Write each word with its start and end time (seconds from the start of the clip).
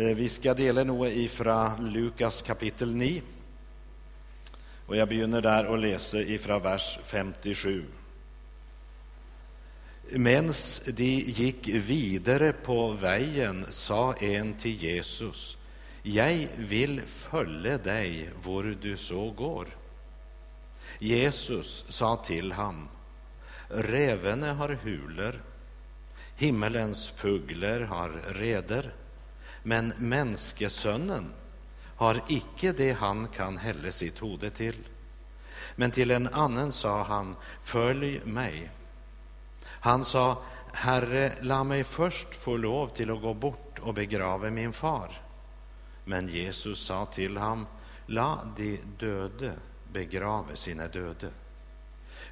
Eh, 0.00 0.14
vi 0.14 0.28
ska 0.28 0.54
dela 0.54 0.80
noe 0.84 1.10
ifra 1.12 1.76
Lukas 1.76 2.40
kapittel 2.42 2.94
9. 2.96 3.22
Og 4.88 4.94
jeg 4.96 5.08
begynner 5.10 5.42
der 5.44 5.66
å 5.68 5.76
lese 5.76 6.22
ifra 6.24 6.56
vers 6.62 6.94
57. 7.04 7.84
Mens 10.16 10.60
de 10.88 11.08
gikk 11.36 11.68
videre 11.84 12.54
på 12.56 12.78
veien, 12.96 13.66
sa 13.70 14.14
en 14.14 14.54
til 14.54 14.86
Jesus, 14.86 15.56
Jeg 16.02 16.48
vil 16.56 17.02
følge 17.04 17.76
deg 17.84 18.32
hvor 18.40 18.64
du 18.64 18.96
så 18.96 19.26
går. 19.36 19.68
Jesus 20.98 21.84
sa 21.90 22.14
til 22.24 22.54
ham, 22.56 22.88
Revene 23.68 24.54
har 24.56 24.78
huler, 24.80 25.42
himmelens 26.40 27.04
fugler 27.20 27.84
har 27.92 28.16
reder, 28.40 28.94
men 29.62 29.92
menneskesønnen 29.98 31.32
har 31.96 32.20
icke 32.28 32.72
det 32.72 32.92
han 32.92 33.26
kan 33.28 33.58
helle 33.58 33.92
sitt 33.92 34.18
hode 34.18 34.50
till. 34.50 34.78
Men 35.76 35.90
till 35.90 36.10
en 36.10 36.26
annan 36.26 36.72
sa 36.72 37.02
han, 37.02 37.36
följ 37.62 38.20
mig. 38.24 38.70
Han 39.64 40.04
sa, 40.04 40.42
Herre, 40.72 41.32
la 41.40 41.64
mig 41.64 41.84
först 41.84 42.34
få 42.34 42.56
lov 42.56 42.86
till 42.86 43.10
att 43.10 43.22
gå 43.22 43.34
bort 43.34 43.78
och 43.78 43.94
begrava 43.94 44.50
min 44.50 44.72
far. 44.72 45.20
Men 46.04 46.28
Jesus 46.28 46.86
sa 46.86 47.06
till 47.06 47.36
ham, 47.36 47.66
La 48.06 48.38
de 48.56 48.80
döde 48.98 49.52
begrava 49.92 50.56
sina 50.56 50.88
döde. 50.88 51.30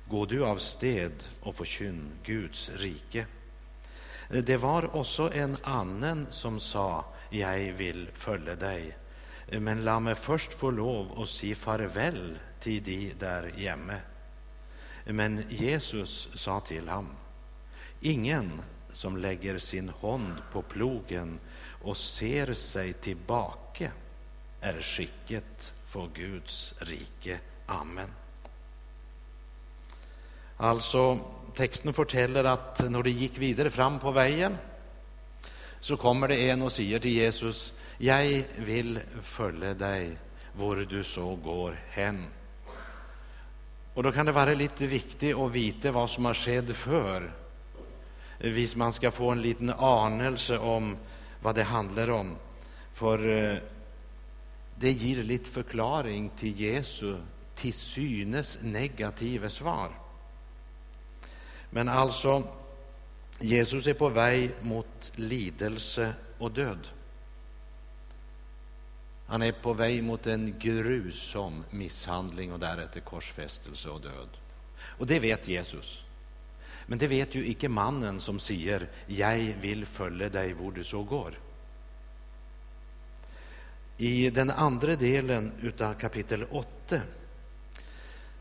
Gå 0.09 0.25
du 0.25 0.45
av 0.45 0.57
sted 0.57 1.13
och 1.41 1.55
forkynn 1.55 2.11
Guds 2.25 2.71
rike. 2.71 3.27
Det 4.29 4.57
var 4.57 4.97
också 4.97 5.33
en 5.33 5.57
annen 5.63 6.27
som 6.31 6.61
sa, 6.61 7.05
Jag 7.31 7.59
vill 7.59 8.09
följa 8.13 8.55
dig, 8.55 8.97
men 9.47 9.85
la 9.85 10.01
mig 10.01 10.15
först 10.15 10.53
få 10.53 10.71
lov 10.71 11.23
att 11.23 11.29
si 11.29 11.55
farväl 11.55 12.39
till 12.61 12.83
de 12.83 13.15
där 13.19 13.53
hemma. 13.57 13.95
Men 15.05 15.45
Jesus 15.49 16.29
sa 16.35 16.61
till 16.61 16.89
honom, 16.89 17.17
Ingen 18.01 18.63
som 18.93 19.17
lägger 19.17 19.59
sin 19.59 19.93
hand 20.01 20.35
på 20.53 20.63
plogen 20.63 21.41
och 21.83 21.97
ser 21.97 22.55
sig 22.55 22.93
tillbaka 22.93 23.93
är 24.61 24.81
skicket 24.81 25.73
för 25.85 26.09
Guds 26.15 26.75
rike. 26.79 27.39
Amen. 27.67 28.11
Alltså, 30.57 31.19
Texten 31.59 31.93
berättar 31.93 32.45
att 32.45 32.91
när 32.91 33.03
de 33.03 33.11
gick 33.11 33.39
vidare 33.39 33.71
fram 33.71 33.99
på 33.99 34.11
vägen 34.11 34.57
så 35.81 35.97
kommer 35.97 36.29
det 36.29 36.51
en 36.51 36.63
och 36.63 36.73
säger 36.73 36.99
till 36.99 37.11
Jesus, 37.11 37.73
jag 37.99 38.45
vill 38.59 39.01
följa 39.23 39.75
dig, 39.75 40.19
var 40.53 40.77
du 40.77 41.05
så 41.05 41.37
går 41.37 41.81
hen'. 41.91 42.27
Och 43.95 44.03
då 44.03 44.13
kan 44.13 44.27
det 44.27 44.33
vara 44.33 44.55
lite 44.55 44.87
viktigt 44.87 45.37
att 45.37 45.53
veta 45.53 45.93
vad 45.93 46.11
som 46.11 46.25
har 46.25 46.35
skett 46.35 46.77
för, 46.77 47.33
hvis 48.39 48.77
man 48.77 48.93
ska 48.93 49.11
få 49.11 49.31
en 49.31 49.43
liten 49.43 49.71
anelse 49.71 50.59
om 50.59 50.97
vad 51.43 51.55
det 51.55 51.63
handlar 51.63 52.11
om. 52.11 52.37
för 52.93 53.29
eh, 53.29 53.59
det 54.77 54.93
ger 54.93 55.23
lite 55.23 55.51
förklaring 55.51 56.31
till 56.37 56.61
Jesu 56.61 57.17
till 57.55 57.73
synes 57.73 58.59
negativa 58.63 59.49
svar. 59.49 60.08
Men 61.71 61.89
alltså, 61.89 62.43
Jesus 63.41 63.87
är 63.87 63.95
på 63.95 64.09
väg 64.09 64.51
mot 64.61 65.13
lidelse 65.15 66.15
och 66.39 66.53
död. 66.53 66.89
Han 69.27 69.43
är 69.43 69.53
på 69.53 69.73
väg 69.73 70.05
mot 70.05 70.27
en 70.27 70.59
grusom 70.59 71.65
misshandling 71.71 72.53
och 72.53 72.59
därefter 72.59 73.01
korsfästelse 73.01 73.89
och 73.89 74.01
död. 74.01 74.29
Och 74.81 75.07
det 75.07 75.19
vet 75.19 75.49
Jesus. 75.49 76.03
Men 76.87 76.99
det 76.99 77.07
vet 77.07 77.35
ju 77.35 77.47
icke 77.47 77.69
mannen 77.69 78.21
som 78.21 78.39
säger 78.39 78.89
”Jag 79.07 79.55
vill 79.61 79.87
följa 79.87 80.29
dig 80.29 80.53
var 80.53 80.73
du 80.73 80.85
så 80.85 81.03
går'. 81.03 81.39
I 83.97 84.31
den 84.31 84.51
andra 84.51 84.97
delen 84.97 85.73
av 85.81 85.95
kapitel 85.95 86.45
8, 86.51 87.01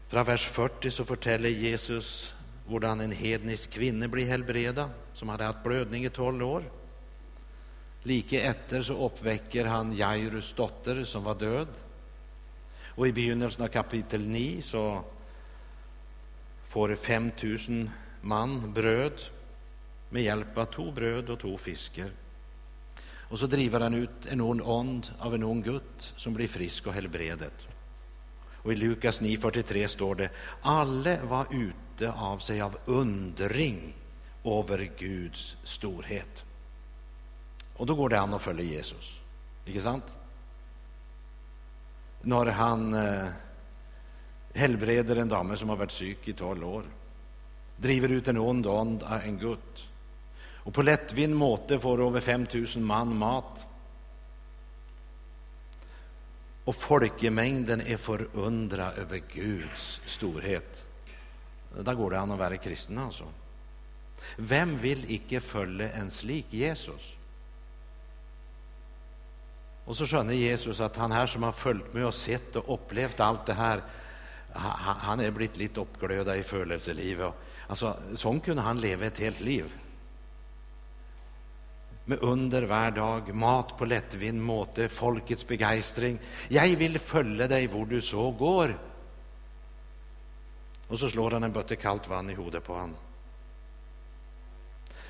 från 0.07 0.23
vers 0.23 0.47
40, 0.47 0.91
så 0.91 1.03
berättar 1.03 1.47
Jesus 1.47 2.33
hur 2.67 2.83
en 2.85 3.11
hednisk 3.11 3.69
kvinna 3.71 4.07
blir 4.07 4.25
helbreda, 4.25 4.89
som 5.13 5.29
hade 5.29 5.43
haft 5.43 5.63
blödning 5.63 6.05
i 6.05 6.09
tolv 6.09 6.43
år. 6.43 6.63
Like 8.03 8.41
efter 8.41 8.81
så 8.81 9.05
uppväcker 9.05 9.65
han 9.65 9.93
Jairus' 9.93 10.55
dotter, 10.55 11.03
som 11.03 11.23
var 11.23 11.35
död. 11.35 11.67
Och 12.85 13.07
i 13.07 13.13
begynnelsen 13.13 13.63
av 13.63 13.67
kapitel 13.67 14.27
9 14.27 14.61
så 14.61 15.03
får 16.63 16.95
5000 16.95 17.89
man 18.21 18.73
bröd 18.73 19.21
med 20.09 20.23
hjälp 20.23 20.57
av 20.57 20.65
två 20.65 20.91
bröd 20.91 21.29
och 21.29 21.39
två 21.39 21.57
fiskar. 21.57 22.11
Och 23.29 23.39
så 23.39 23.47
driver 23.47 23.79
han 23.79 23.93
ut 23.93 24.25
en 24.29 24.41
ond 24.41 24.61
ond 24.61 25.11
av 25.19 25.35
en 25.35 25.43
ond 25.43 25.63
gutt 25.63 26.13
som 26.17 26.33
blir 26.33 26.47
frisk 26.47 26.87
och 26.87 26.93
helbredet. 26.93 27.67
Och 28.67 28.73
i 28.73 28.75
Lukas 28.75 29.21
9,43 29.21 29.87
står 29.87 30.15
det 30.15 30.29
alla 30.61 31.23
var 31.23 31.47
ute 31.51 32.11
av 32.11 32.37
sig 32.37 32.61
av 32.61 32.77
undring 32.85 33.93
över 34.43 34.91
Guds 34.97 35.57
storhet. 35.63 36.43
Och 37.77 37.85
då 37.85 37.95
går 37.95 38.09
det 38.09 38.19
an 38.19 38.33
att 38.33 38.41
följa 38.41 38.63
Jesus, 38.63 39.19
inte 39.65 39.79
sant? 39.79 40.17
När 42.21 42.45
han 42.45 42.93
eh, 42.93 43.27
helbreder 44.53 45.15
en 45.15 45.29
dame 45.29 45.57
som 45.57 45.69
har 45.69 45.75
varit 45.75 45.91
sjuk 45.91 46.27
i 46.27 46.33
tolv 46.33 46.67
år, 46.67 46.83
driver 47.77 48.11
ut 48.11 48.27
en 48.27 48.37
ond 48.37 48.67
ånd 48.67 49.03
av 49.03 49.19
en 49.21 49.37
gutt, 49.37 49.87
Och 50.63 50.73
på 50.73 50.81
lättvind 50.81 51.35
måte 51.35 51.79
får 51.79 52.07
över 52.07 52.19
5000 52.19 52.83
man 52.83 53.17
mat 53.17 53.66
och 56.67 56.75
folkemängden 56.75 57.81
är 57.81 57.97
förundra 57.97 58.91
över 58.93 59.21
Guds 59.33 60.01
storhet. 60.05 60.83
Där 61.79 61.93
går 61.93 62.11
det 62.11 62.19
an 62.19 62.31
att 62.31 62.39
vara 62.39 62.57
kristen, 62.57 62.97
alltså. 62.97 63.23
Vem 64.37 64.77
vill 64.77 65.11
icke 65.11 65.39
följa 65.39 65.91
en 65.91 66.11
slik 66.11 66.45
Jesus? 66.49 67.01
Och 69.85 69.97
så 69.97 70.07
skjønner 70.07 70.33
Jesus 70.33 70.79
att 70.79 70.95
han 70.95 71.11
här 71.11 71.27
som 71.27 71.43
har 71.43 71.51
följt 71.51 71.93
med 71.93 72.05
och 72.05 72.13
sett 72.13 72.55
och 72.55 72.73
upplevt 72.73 73.19
allt 73.19 73.45
det 73.45 73.53
här 73.53 73.81
han 74.99 75.19
är 75.19 75.31
blivit 75.31 75.57
lite 75.57 75.79
uppglödad 75.79 76.37
i 76.37 76.43
födelselivet. 76.43 77.33
Alltså, 77.67 77.97
sånn 78.15 78.39
kunde 78.39 78.61
han 78.61 78.81
leva 78.81 79.05
ett 79.05 79.19
helt 79.19 79.39
liv. 79.39 79.73
Med 82.07 82.23
under 82.23 82.63
hver 82.63 82.91
dag, 82.95 83.33
mat 83.35 83.73
på 83.77 83.85
lettvint 83.85 84.39
måte, 84.39 84.87
folkets 84.87 85.43
begeistring. 85.47 86.19
'Jeg 86.47 86.77
vil 86.79 86.99
følge 86.99 87.47
deg 87.51 87.67
hvor 87.69 87.85
du 87.85 87.99
så 88.01 88.31
går.' 88.31 88.77
Och 90.87 90.99
så 90.99 91.09
slår 91.09 91.31
han 91.31 91.43
en 91.43 91.51
bøtte 91.51 91.75
kaldt 91.75 92.07
vann 92.07 92.29
i 92.29 92.33
hodet 92.33 92.63
på 92.63 92.77
han. 92.77 92.95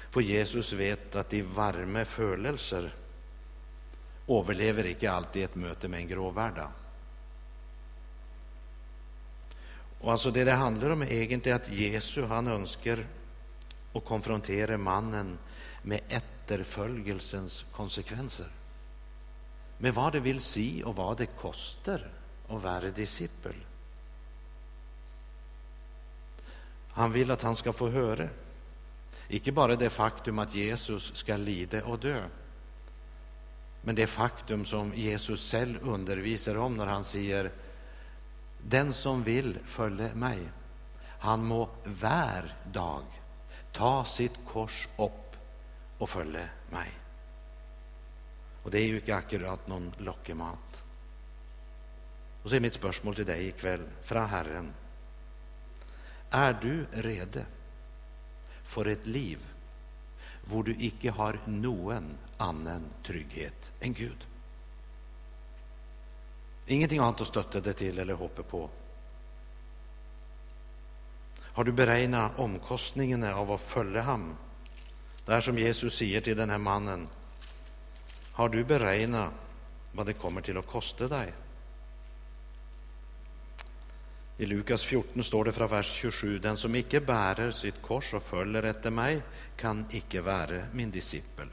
For 0.09 0.21
Jesus 0.21 0.73
vet 0.73 1.15
att 1.15 1.29
de 1.29 1.41
varme 1.41 2.05
følelser 2.05 2.89
overlever 4.27 4.89
ikke 4.89 5.11
alltid 5.11 5.43
ett 5.43 5.55
möte 5.55 5.87
med 5.87 5.99
en 5.99 6.07
grå 6.07 6.31
hverdag. 6.31 6.71
Och 10.01 10.11
alltså 10.11 10.31
Det 10.31 10.43
det 10.43 10.51
handlar 10.51 10.89
om, 10.89 11.01
är 11.01 11.11
egentligen 11.11 11.55
att 11.55 11.69
Jesus 11.69 12.29
han 12.29 12.47
önskar 12.47 13.05
å 13.93 13.99
konfrontera 13.99 14.77
mannen 14.77 15.37
med 15.81 16.01
ett 16.09 16.36
efterföljelsens 16.47 17.65
konsekvenser. 17.71 18.47
Med 19.77 19.93
vad 19.93 20.13
det 20.13 20.19
vill 20.19 20.41
si, 20.41 20.83
och 20.83 20.95
vad 20.95 21.17
det 21.17 21.25
koster 21.25 22.11
att 22.47 22.63
vara 22.63 22.89
disippel. 22.89 23.55
Han 26.91 27.11
vill 27.11 27.31
att 27.31 27.41
han 27.41 27.55
ska 27.55 27.73
få 27.73 27.89
höra 27.89 28.29
icke 29.29 29.51
bara 29.51 29.75
det 29.75 29.89
faktum 29.89 30.39
att 30.39 30.55
Jesus 30.55 31.15
ska 31.15 31.37
lida 31.37 31.85
och 31.85 31.99
dö 31.99 32.23
men 33.81 33.95
det 33.95 34.07
faktum 34.07 34.65
som 34.65 34.93
Jesus 34.95 35.51
själv 35.51 35.89
undervisar 35.89 36.57
om 36.57 36.77
när 36.77 36.85
han 36.87 37.03
säger 37.03 37.51
den 38.63 38.93
som 38.93 39.23
vill 39.23 39.57
följa 39.65 40.15
mig, 40.15 40.39
han 41.19 41.45
må 41.45 41.69
varje 41.83 42.51
dag 42.73 43.03
ta 43.71 44.05
sitt 44.05 44.39
kors 44.47 44.87
upp 44.97 45.26
og 45.99 46.09
følge 46.09 46.45
meg. 46.73 46.91
Og 48.63 48.71
det 48.71 48.81
er 48.81 48.89
jo 48.91 49.01
ikke 49.01 49.17
akkurat 49.17 49.69
noen 49.71 49.91
lokkemat. 50.03 50.81
Og 52.43 52.49
så 52.49 52.57
er 52.57 52.63
mitt 52.63 52.77
spørsmål 52.77 53.19
til 53.19 53.27
deg 53.27 53.43
i 53.43 53.53
kveld 53.57 53.85
fra 54.05 54.25
Herren. 54.31 54.71
Er 56.35 56.57
du 56.59 56.85
rede 57.03 57.45
for 58.67 58.89
et 58.91 59.07
liv 59.07 59.43
hvor 60.47 60.63
du 60.63 60.71
ikke 60.71 61.11
har 61.11 61.39
noen 61.51 62.13
annen 62.39 62.87
trygghet 63.03 63.71
enn 63.83 63.95
Gud. 63.95 64.25
Ingenting 66.71 67.01
annet 67.03 67.23
å 67.23 67.27
støtte 67.27 67.61
deg 67.63 67.75
til 67.79 67.99
eller 67.99 68.19
håpe 68.19 68.43
på. 68.47 68.61
Har 71.57 71.65
du 71.65 71.71
beräknat 71.73 72.39
omkostningene 72.39 73.31
av 73.33 73.51
å 73.51 73.59
følge 73.59 74.03
ham? 74.07 74.29
Det 75.27 75.33
är 75.33 75.41
som 75.41 75.57
Jesus 75.57 75.97
säger 75.97 76.21
till 76.21 76.37
den 76.37 76.49
här 76.49 76.57
mannen. 76.57 77.07
Har 78.31 78.49
du 78.49 78.63
beräknat 78.63 79.31
vad 79.91 80.05
det 80.05 80.13
kommer 80.13 80.41
till 80.41 80.57
att 80.57 80.67
kosta 80.67 81.07
dig? 81.07 81.33
I 84.37 84.45
Lukas 84.45 84.83
14 84.83 85.23
står 85.23 85.45
det 85.45 85.51
från 85.51 85.67
vers 85.67 85.91
27.: 85.91 86.39
Den 86.39 86.57
som 86.57 86.75
icke 86.75 87.01
bärer 87.01 87.51
sitt 87.51 87.81
kors 87.81 88.13
och 88.13 88.23
följer 88.23 88.63
efter 88.63 88.89
mig 88.89 89.21
kan 89.57 89.85
icke 89.91 90.21
vara 90.21 90.61
min 90.73 90.91
disippel. 90.91 91.49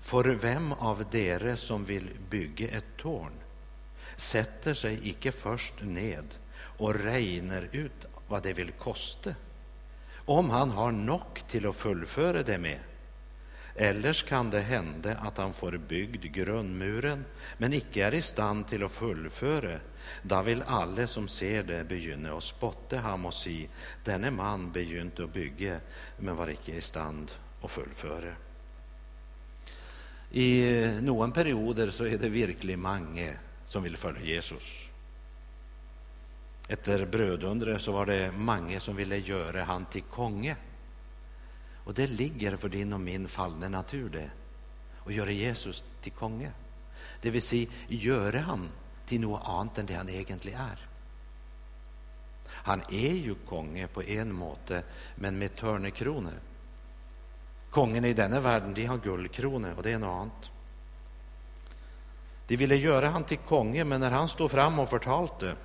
För 0.00 0.24
vem 0.24 0.72
av 0.72 1.04
dere 1.10 1.56
som 1.56 1.84
vill 1.84 2.10
bygga 2.30 2.68
ett 2.68 2.96
torn 2.96 3.32
sätter 4.16 4.74
sig 4.74 5.08
icke 5.08 5.32
först 5.32 5.74
ned 5.80 6.24
och 6.78 6.94
regner 6.94 7.68
ut 7.72 8.06
vad 8.28 8.42
det 8.42 8.52
vill 8.52 8.72
kosta 8.72 9.34
om 10.26 10.50
han 10.50 10.70
har 10.70 10.92
nok 10.92 11.42
till 11.48 11.66
att 11.66 11.76
fullföra 11.76 12.42
det 12.42 12.58
med? 12.58 12.78
Ellers 13.78 14.22
kan 14.22 14.50
det 14.50 14.60
hende 14.60 15.16
att 15.16 15.36
han 15.36 15.52
får 15.52 15.76
byggd 15.76 16.24
grundmuren, 16.24 17.24
men 17.58 17.72
icke 17.72 18.06
är 18.06 18.14
i 18.14 18.22
stand 18.22 18.68
till 18.68 18.84
att 18.84 18.92
fullföra. 18.92 19.80
da 20.22 20.42
vill 20.42 20.62
alle 20.62 21.06
som 21.06 21.28
ser 21.28 21.62
det, 21.62 21.84
begynne 21.84 22.32
å 22.32 22.40
spotte 22.40 22.98
ham 23.02 23.26
og 23.26 23.34
si 23.34 23.68
denne 24.04 24.30
mann 24.30 24.70
begynte 24.72 25.24
å 25.24 25.30
bygge, 25.30 25.80
men 26.18 26.36
var 26.36 26.52
ikke 26.52 26.76
i 26.76 26.80
stand 26.80 27.32
å 27.60 27.68
fullføre. 27.68 28.34
I 30.30 30.50
noen 31.02 31.32
perioder 31.32 31.90
så 31.90 32.06
er 32.06 32.18
det 32.18 32.32
virkelig 32.34 32.78
mange 32.78 33.30
som 33.66 33.82
vil 33.82 33.96
følge 33.96 34.34
Jesus. 34.34 34.66
Etter 36.68 37.06
brødunderet 37.06 37.82
så 37.82 37.92
var 37.92 38.06
det 38.06 38.32
mange 38.34 38.80
som 38.80 38.96
ville 38.96 39.20
gjøre 39.22 39.66
han 39.68 39.86
til 39.86 40.02
konge. 40.10 40.56
Og 41.86 41.94
det 41.94 42.10
ligger 42.10 42.56
for 42.58 42.68
din 42.68 42.92
og 42.92 43.00
min 43.00 43.28
falne 43.30 43.68
natur, 43.70 44.08
det, 44.10 44.26
å 45.06 45.12
gjøre 45.14 45.36
Jesus 45.38 45.84
til 46.02 46.14
konge. 46.16 46.50
Det 47.22 47.30
vil 47.30 47.44
si 47.44 47.60
gjøre 47.88 48.42
han 48.48 48.66
till 49.06 49.20
något 49.20 49.46
annat 49.46 49.78
än 49.78 49.86
det 49.86 49.94
han 49.94 50.08
egentligen 50.08 50.60
är. 50.60 50.88
Han 52.48 52.82
är 52.90 53.14
ju 53.14 53.34
konge 53.34 53.86
på 53.86 54.02
en 54.02 54.32
måte, 54.32 54.82
men 55.14 55.38
med 55.38 55.56
tørnekrone. 55.56 56.32
Kongene 57.70 58.08
i 58.08 58.12
denna 58.12 58.40
världen 58.40 58.74
de 58.74 58.86
har 58.86 58.98
gullkrone, 58.98 59.74
och 59.74 59.82
det 59.82 59.92
är 59.92 59.98
något 59.98 60.20
annat. 60.22 60.50
De 62.46 62.56
ville 62.56 62.76
göra 62.76 63.10
han 63.10 63.24
till 63.24 63.38
konge, 63.38 63.84
men 63.84 64.00
när 64.00 64.10
han 64.10 64.28
stod 64.28 64.50
fram 64.50 64.78
och 64.78 64.88
förtalte 64.88 65.56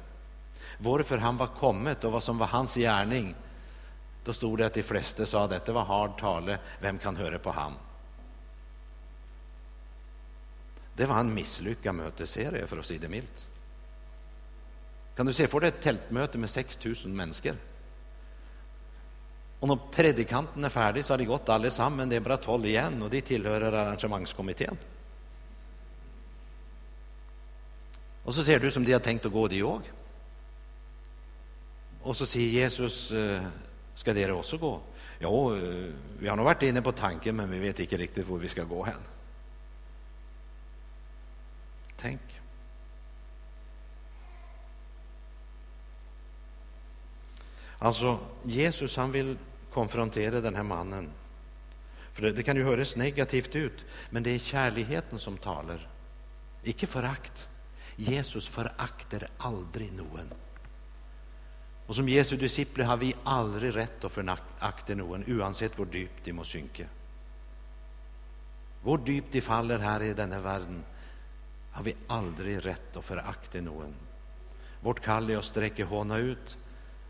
varför 0.81 1.17
han 1.17 1.37
var 1.37 1.47
kommet, 1.47 2.03
och 2.03 2.11
vad 2.11 2.23
som 2.23 2.37
var 2.37 2.47
hans 2.47 2.75
gärning. 2.75 3.35
Då 4.23 4.33
stod 4.33 4.57
det 4.57 4.65
att 4.65 4.73
de 4.73 4.83
flesta 4.83 5.25
sa 5.25 5.47
detta 5.47 5.73
var 5.73 5.83
hard 5.83 6.19
tale, 6.19 6.59
vem 6.79 6.97
kan 6.97 7.15
höra 7.15 7.39
på 7.39 7.51
han? 7.51 7.73
Det 10.95 11.05
var 11.05 11.19
en 11.19 11.33
misslyckad 11.33 11.95
möteserie, 11.95 12.67
för 12.67 12.77
att 12.77 12.85
säga 12.85 12.99
det 13.01 13.09
milt. 13.09 13.47
Kan 15.15 15.25
du 15.25 15.33
se 15.33 15.47
får 15.47 15.59
du 15.59 15.67
ett 15.67 15.81
tältmöte 15.81 16.37
med 16.37 16.49
6000 16.49 17.15
människor? 17.15 17.55
Och 19.59 19.67
när 19.67 19.79
predikanten 19.91 20.63
är 20.63 20.69
färdig 20.69 21.05
så 21.05 21.13
har 21.13 21.17
de 21.17 21.25
gått 21.25 21.49
allesammans, 21.49 21.97
men 21.97 22.09
Det 22.09 22.15
är 22.15 22.19
bara 22.19 22.37
12 22.37 22.65
igen 22.65 23.01
och 23.01 23.09
de 23.09 23.21
tillhör 23.21 23.61
arrangemangskommittén. 23.61 24.77
Och 28.23 28.35
så 28.35 28.43
ser 28.43 28.59
du 28.59 28.71
som 28.71 28.85
de 28.85 28.93
har 28.93 28.99
tänkt 28.99 29.25
att 29.25 29.31
gå, 29.31 29.47
de 29.47 29.63
också. 29.63 30.00
Och 32.03 32.17
så 32.17 32.25
säger 32.25 32.47
Jesus, 32.47 33.11
eh, 33.11 33.43
ska 33.95 34.13
det 34.13 34.31
också 34.31 34.57
gå? 34.57 34.81
Jo, 35.19 35.55
eh, 35.55 35.93
vi 36.19 36.27
har 36.27 36.35
nog 36.35 36.45
varit 36.45 36.63
inne 36.63 36.81
på 36.81 36.91
tanken, 36.91 37.35
men 37.35 37.51
vi 37.51 37.59
vet 37.59 37.79
inte 37.79 37.97
riktigt 37.97 38.27
var 38.27 38.37
vi 38.37 38.47
ska 38.47 38.63
gå 38.63 38.83
hen. 38.83 39.01
Tänk. 41.97 42.21
Alltså, 47.79 48.19
Jesus 48.43 48.97
han 48.97 49.37
konfrontera 49.73 50.41
den 50.41 50.55
här 50.55 50.63
mannen. 50.63 51.09
För 52.11 52.21
det, 52.21 52.31
det, 52.31 52.43
kan 52.43 52.55
ju 52.57 52.63
höras 52.63 52.95
negativt 52.95 53.55
ut, 53.55 53.85
men 54.09 54.23
det 54.23 54.29
är 54.29 54.39
kärligheten 54.39 55.19
som 55.19 55.37
talar, 55.37 55.89
icke 56.63 56.87
förakt. 56.87 57.49
Jesus 57.95 58.47
föraktar 58.47 59.27
aldrig 59.37 59.93
noen. 59.93 60.33
Och 61.91 61.95
Som 61.95 62.09
Jesu 62.09 62.37
discipler 62.37 62.85
har 62.85 62.97
vi 62.97 63.15
aldrig 63.23 63.75
rätt 63.75 64.03
att 64.03 64.11
förakta 64.11 64.95
någon, 64.95 65.23
uansett 65.27 65.71
vår 65.75 65.85
dypt 65.85 66.23
de 66.23 66.33
må 66.33 66.43
synke. 66.43 66.87
Vår 68.83 68.97
dypt 68.97 69.31
de 69.31 69.41
faller 69.41 69.79
här 69.79 70.03
i 70.03 70.13
denna 70.13 70.39
världen 70.39 70.83
har 71.71 71.83
vi 71.83 71.95
aldrig 72.07 72.65
rätt 72.65 72.95
att 72.95 73.05
förakta 73.05 73.61
någon. 73.61 73.93
Vårt 74.81 74.99
kall 74.99 75.29
är 75.29 75.37
att 75.37 75.45
sträcka 75.45 75.85
håna 75.85 76.17
ut 76.17 76.57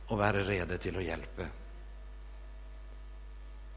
och 0.08 0.18
vara 0.18 0.42
redo 0.42 0.78
till 0.78 0.98
att 0.98 1.04
hjälpa. 1.04 1.46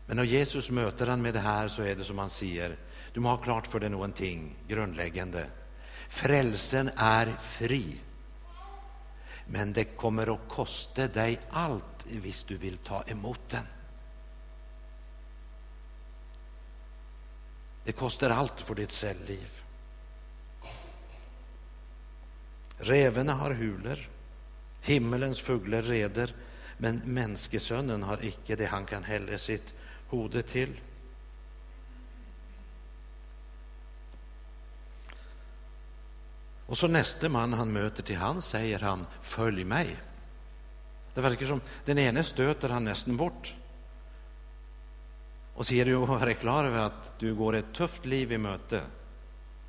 Men 0.07 0.17
när 0.17 0.25
Jesus 0.25 0.71
möter 0.71 1.07
han 1.07 1.23
med 1.23 1.35
det 1.35 1.41
här 1.41 1.69
så 1.69 1.83
är 1.83 1.97
det 1.97 2.05
som 2.05 2.19
han 2.19 2.31
säger, 2.31 2.77
Du 3.13 3.21
må 3.21 3.29
ha 3.29 3.37
klart 3.37 3.67
för 3.67 3.81
dig 3.81 3.91
någonting 3.91 4.57
grundläggande. 4.69 5.47
Frälsen 6.09 6.91
är 6.97 7.27
fri, 7.41 8.01
men 9.47 9.73
det 9.73 9.85
kommer 9.85 10.35
att 10.35 10.49
kosta 10.49 11.09
dig 11.09 11.41
allt 11.51 11.85
om 12.11 12.33
du 12.49 12.57
vill 12.57 12.77
ta 12.77 13.03
emot 13.03 13.49
den. 13.49 13.67
Det 17.85 17.93
kostar 17.93 18.31
allt 18.31 18.61
för 18.61 18.75
ditt 18.75 18.91
selvliv. 18.91 19.61
Rävarna 22.79 23.33
har 23.33 23.51
huler, 23.51 24.09
himmelens 24.81 25.41
fåglar 25.41 25.83
reder, 25.83 26.35
men 26.79 27.03
menneskesønnen 27.05 28.03
har 28.03 28.25
icke 28.25 28.57
det 28.57 28.67
han 28.67 28.85
kan 28.85 29.05
hälla 29.05 29.39
sitt 29.39 29.75
hode 30.09 30.43
till. 30.43 30.81
Och 36.67 36.79
så 36.79 36.89
näste 36.89 37.29
man 37.29 37.53
han 37.53 37.73
möter, 37.73 38.03
till 38.03 38.17
han, 38.17 38.43
säger 38.43 38.79
han 38.79 39.07
”Följ 39.21 39.65
mig!” 39.65 39.97
Det 41.15 41.21
verkar 41.21 41.47
som 41.47 41.61
den 41.85 41.99
ene 41.99 42.25
stöter 42.25 42.69
han 42.69 42.85
nästan 42.85 43.17
bort 43.17 43.55
Och 45.55 45.67
ser 45.67 45.85
du 45.85 45.97
och 45.97 46.23
är 46.23 46.33
klar 46.33 46.65
över 46.65 46.79
att 46.79 47.19
du 47.19 47.35
går 47.35 47.55
ett 47.55 47.73
tufft 47.73 48.07
liv 48.07 48.33
i 48.33 48.39
möte. 48.39 48.81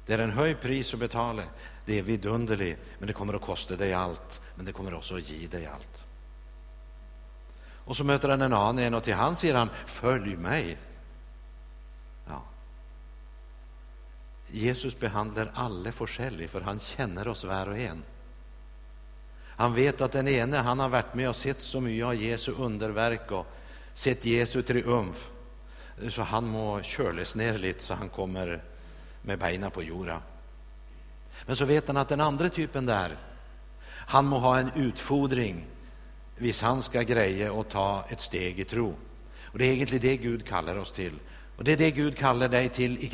Det 0.05 0.13
är 0.13 0.19
en 0.19 0.31
hög 0.31 0.59
pris 0.59 0.93
att 0.93 0.99
betala, 0.99 1.43
Det 1.85 1.99
är 1.99 2.01
vidunderligt, 2.01 2.81
men 2.99 3.07
det 3.07 3.13
kommer 3.13 3.33
att 3.33 3.41
kosta 3.41 3.75
dig 3.75 3.93
allt, 3.93 4.41
Men 4.55 4.65
det 4.65 4.71
kommer 4.71 4.93
också 4.93 5.15
att 5.15 5.29
ge 5.29 5.47
dig 5.47 5.65
allt. 5.65 6.03
Och 7.85 7.97
så 7.97 8.03
möter 8.03 8.29
han 8.29 8.41
en 8.41 8.53
annan 8.53 8.79
en, 8.79 8.93
och 8.93 9.03
till 9.03 9.13
han 9.13 9.35
säger 9.35 9.55
han 9.55 9.69
”Följ 9.85 10.35
mig!” 10.35 10.77
Jesus 14.51 14.99
behandlar 14.99 15.51
alla 15.53 15.91
forskjellig, 15.91 16.49
för 16.49 16.61
han 16.61 16.79
känner 16.79 17.27
oss 17.27 17.43
var 17.43 17.69
och 17.69 17.77
en. 17.77 18.03
Han 19.57 19.73
vet 19.73 20.01
att 20.01 20.11
den 20.11 20.27
ene 20.27 20.57
han 20.57 20.79
har 20.79 20.89
varit 20.89 21.13
med 21.13 21.29
och 21.29 21.35
sett 21.35 21.61
så 21.61 21.81
mycket 21.81 22.05
av 22.05 22.15
Jesu 22.15 22.51
underverk 22.51 23.31
och 23.31 23.45
sett 23.93 24.25
Jesu 24.25 24.61
triumf, 24.61 25.29
så 26.09 26.21
han 26.21 26.47
må 26.47 26.81
kjøles 26.83 27.35
ner 27.35 27.57
lite 27.57 27.83
så 27.83 27.93
han 27.93 28.09
kommer 28.09 28.63
med 29.21 29.39
benen 29.39 29.71
på 29.71 29.83
jorden. 29.83 30.19
Men 31.45 31.55
så 31.55 31.65
vet 31.65 31.87
han 31.87 31.97
att 31.97 32.09
den 32.09 32.21
andre 32.21 32.49
typen 32.49 32.85
där, 32.85 33.17
han 34.07 34.25
må 34.25 34.37
ha 34.39 34.59
en 34.59 34.71
utfodring 34.75 35.65
hvis 36.37 36.61
han 36.61 36.83
ska 36.83 37.01
greja 37.01 37.51
och 37.51 37.69
ta 37.69 38.03
ett 38.09 38.21
steg 38.21 38.59
i 38.59 38.63
tro. 38.63 38.95
Och 39.43 39.57
Det 39.57 39.65
är 39.65 39.73
egentligen 39.73 40.01
det 40.01 40.17
Gud 40.17 40.45
kallar 40.47 40.75
oss 40.75 40.91
till, 40.91 41.19
och 41.57 41.63
det 41.63 41.71
är 41.71 41.77
det 41.77 41.91
Gud 41.91 42.17
kallar 42.17 42.47
dig 42.47 42.69
till 42.69 42.99
i 42.99 43.07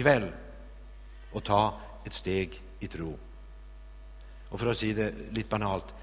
och 1.32 1.44
ta 1.44 1.80
ett 2.06 2.14
steg 2.14 2.62
i 2.80 2.88
tro. 2.88 3.18
Och 4.50 4.60
för 4.60 4.68
att 4.68 4.78
säga 4.78 4.94
det 4.94 5.14
lite 5.32 5.50
banalt 5.50 5.94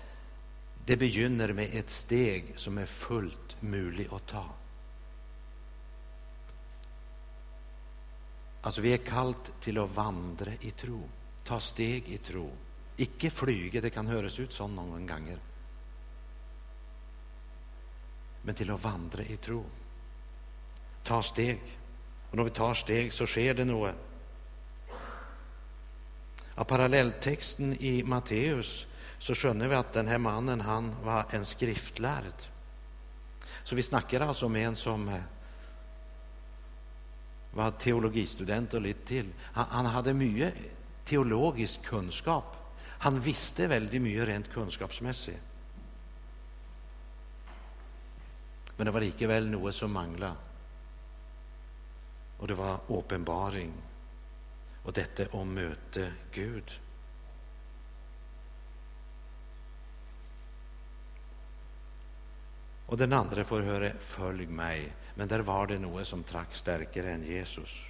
det 0.88 0.96
begynner 0.96 1.52
med 1.52 1.74
ett 1.74 1.90
steg 1.90 2.52
som 2.56 2.78
är 2.78 2.86
fullt 2.86 3.56
möjligt 3.60 4.12
att 4.12 4.26
ta. 4.26 4.44
Alltså, 8.62 8.80
vi 8.80 8.92
är 8.92 8.98
kallt 8.98 9.52
till 9.60 9.78
att 9.78 9.96
vandra 9.96 10.52
i 10.60 10.70
tro, 10.70 11.00
ta 11.44 11.60
steg 11.60 12.08
i 12.08 12.18
tro. 12.18 12.50
Icke 12.96 13.30
flyga, 13.30 13.80
det 13.80 13.90
kan 13.90 14.06
höras 14.06 14.40
ut 14.40 14.52
sånn 14.52 14.74
någon 14.74 15.06
gånger. 15.06 15.38
Men 18.42 18.54
till 18.54 18.70
att 18.70 18.84
vandra 18.84 19.22
i 19.22 19.36
tro. 19.36 19.64
Ta 21.04 21.22
steg. 21.22 21.60
Och 22.30 22.36
när 22.36 22.44
vi 22.44 22.50
tar 22.50 22.74
steg 22.74 23.12
så 23.12 23.26
sker 23.26 23.54
det 23.54 23.64
något. 23.64 23.94
Av 26.58 26.64
parallelltexten 26.64 27.76
i 27.80 28.02
Matteus 28.02 28.86
så 29.18 29.34
skönner 29.34 29.68
vi 29.68 29.74
att 29.74 29.92
den 29.92 30.08
här 30.08 30.18
mannen 30.18 30.60
han 30.60 30.94
var 31.04 31.26
en 31.30 31.44
skriftlärd. 31.44 32.32
Så 33.64 33.76
vi 33.76 33.82
snackar 33.82 34.20
alltså 34.20 34.48
med 34.48 34.66
en 34.66 34.76
som 34.76 35.08
eh, 35.08 35.20
var 37.54 37.70
teologistudent 37.70 38.74
och 38.74 38.80
lite 38.80 39.06
till. 39.06 39.32
Han, 39.40 39.66
han 39.70 39.86
hade 39.86 40.14
mycket 40.14 40.54
teologisk 41.04 41.82
kunskap. 41.82 42.56
Han 42.98 43.20
visste 43.20 43.66
väldigt 43.66 44.02
mycket 44.02 44.28
rent 44.28 44.52
kunskapsmässigt. 44.52 45.40
Men 48.76 48.86
det 48.86 48.90
var 48.90 49.00
likevel 49.00 49.48
något 49.48 49.74
som 49.74 49.92
manglade. 49.92 50.34
Och 52.38 52.48
det 52.48 52.54
var 52.54 52.78
uppenbaring 52.86 53.72
och 54.82 54.92
detta 54.92 55.26
om 55.30 55.54
möte 55.54 56.12
Gud. 56.32 56.80
Och 62.86 62.96
den 62.96 63.12
andra 63.12 63.44
får 63.44 63.60
höra 63.60 63.92
följ 63.98 64.46
mig. 64.46 64.92
Men 65.14 65.28
där 65.28 65.40
var 65.40 65.66
det 65.66 65.78
något 65.78 66.06
som 66.06 66.22
track 66.22 66.54
starkare 66.54 67.12
än 67.12 67.24
Jesus. 67.24 67.84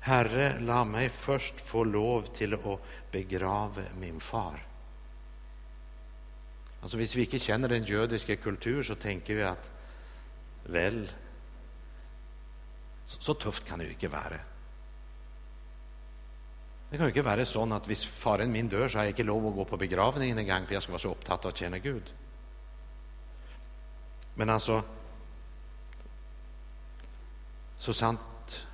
Herre, 0.00 0.60
la 0.60 0.84
mig 0.84 1.08
först 1.08 1.60
få 1.60 1.84
lov 1.84 2.22
till 2.22 2.54
att 2.54 2.80
begrava 3.10 3.82
min 4.00 4.20
far. 4.20 4.66
Alltså, 6.82 6.96
om 6.96 7.04
vi 7.14 7.20
inte 7.20 7.38
känner 7.38 7.68
den 7.68 7.84
judiska 7.84 8.36
kulturen 8.36 8.84
så 8.84 8.94
tänker 8.94 9.34
vi 9.34 9.42
att 9.42 9.70
väl, 10.64 11.08
så, 13.10 13.22
så 13.22 13.34
tufft 13.34 13.64
kan 13.64 13.78
det 13.78 13.84
ju 13.84 13.90
inte 13.90 14.08
vara. 14.08 14.40
Det 16.90 16.96
kan 16.96 17.06
ju 17.06 17.08
inte 17.08 17.22
vara 17.22 17.44
så 17.44 17.74
att 17.74 17.88
om 17.88 17.94
faren 17.94 18.52
min 18.52 18.68
dör 18.68 18.88
så 18.88 18.98
har 18.98 19.04
jag 19.04 19.10
inte 19.10 19.22
lov 19.22 19.46
att 19.46 19.54
gå 19.54 19.64
på 19.64 19.76
begravningen 19.76 20.38
en 20.38 20.46
gång 20.46 20.66
för 20.66 20.74
jag 20.74 20.82
ska 20.82 20.92
vara 20.92 20.98
så 20.98 21.10
upptatt 21.10 21.44
av 21.44 21.48
att 21.48 21.56
känna 21.56 21.78
Gud. 21.78 22.14
Men 24.34 24.50
alltså, 24.50 24.82
så 27.78 27.92
sant 27.92 28.66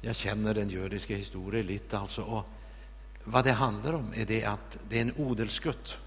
jag 0.00 0.16
känner 0.16 0.54
den 0.54 0.68
judiska 0.68 1.16
historien 1.16 1.66
lite 1.66 1.98
alltså. 1.98 2.22
Och 2.22 2.44
vad 3.24 3.44
det 3.44 3.52
handlar 3.52 3.92
om 3.92 4.12
är 4.14 4.26
det 4.26 4.44
att 4.44 4.78
det 4.88 4.96
är 4.96 5.02
en 5.02 5.14
odelsgutt. 5.16 5.98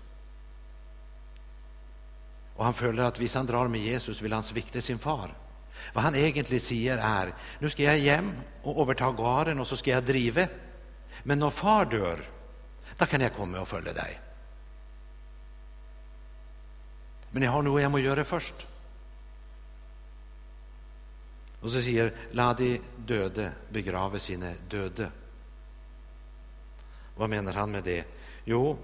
Och 2.56 2.66
han 2.66 2.74
följer 2.74 3.04
att 3.04 3.20
hvis 3.20 3.36
han 3.36 3.46
drar 3.46 3.68
med 3.68 3.82
Jesus 3.82 4.22
vill 4.22 4.34
han 4.34 4.44
svikta 4.44 4.82
sin 4.82 5.00
far. 5.00 5.43
Vad 5.94 6.04
han 6.04 6.16
egentligen 6.16 6.62
säger 6.62 6.98
är, 6.98 7.34
nu 7.60 7.70
ska 7.70 7.84
jag 7.84 7.98
hem 7.98 8.34
och 8.64 8.82
överta 8.82 9.12
garen 9.12 9.60
och 9.60 9.68
så 9.68 9.78
ska 9.78 9.92
jag 9.92 10.04
driva. 10.04 10.48
Men 11.24 11.40
när 11.40 11.50
far 11.50 11.86
dör, 11.86 12.20
då 12.98 13.06
kan 13.06 13.22
jag 13.22 13.34
komma 13.34 13.60
och 13.60 13.68
följa 13.68 13.94
dig. 13.94 14.20
Men 17.32 17.44
jag 17.44 17.52
har 17.52 17.62
något 17.62 17.82
jag 17.82 17.92
måste 17.92 18.02
göra 18.02 18.24
först. 18.24 18.68
Och 21.62 21.72
så 21.72 21.82
säger 21.82 22.14
Ladi 22.32 22.82
de 22.98 23.14
döde 23.14 23.52
begrava 23.70 24.20
sina 24.20 24.54
döde. 24.70 25.12
Vad 27.18 27.30
menar 27.30 27.54
han 27.54 27.72
med 27.72 27.84
det? 27.84 28.06
Jo, 28.46 28.78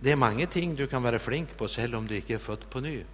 det 0.00 0.12
är 0.12 0.16
många 0.16 0.46
ting 0.46 0.74
du 0.74 0.86
kan 0.86 1.02
vara 1.02 1.18
flink 1.18 1.56
på, 1.56 1.68
även 1.78 1.94
om 1.94 2.06
du 2.06 2.16
inte 2.16 2.34
är 2.34 2.38
född 2.38 2.70
på 2.70 2.80
ny. 2.80 3.04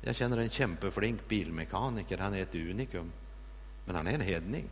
Jag 0.00 0.16
känner 0.16 0.38
en 0.38 0.50
kämpeflink 0.50 1.28
bilmekaniker, 1.28 2.18
han 2.18 2.34
är 2.34 2.42
ett 2.42 2.54
unikum, 2.54 3.12
men 3.84 3.96
han 3.96 4.06
är 4.06 4.14
en 4.14 4.20
hedning. 4.20 4.68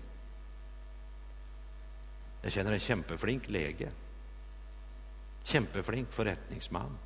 Jag 2.43 2.53
känner 2.53 2.73
en 2.73 2.81
kämpeflink 2.81 3.49
läge, 3.49 3.91
kämpeflink 5.43 6.13
förrättningsman. 6.13 6.99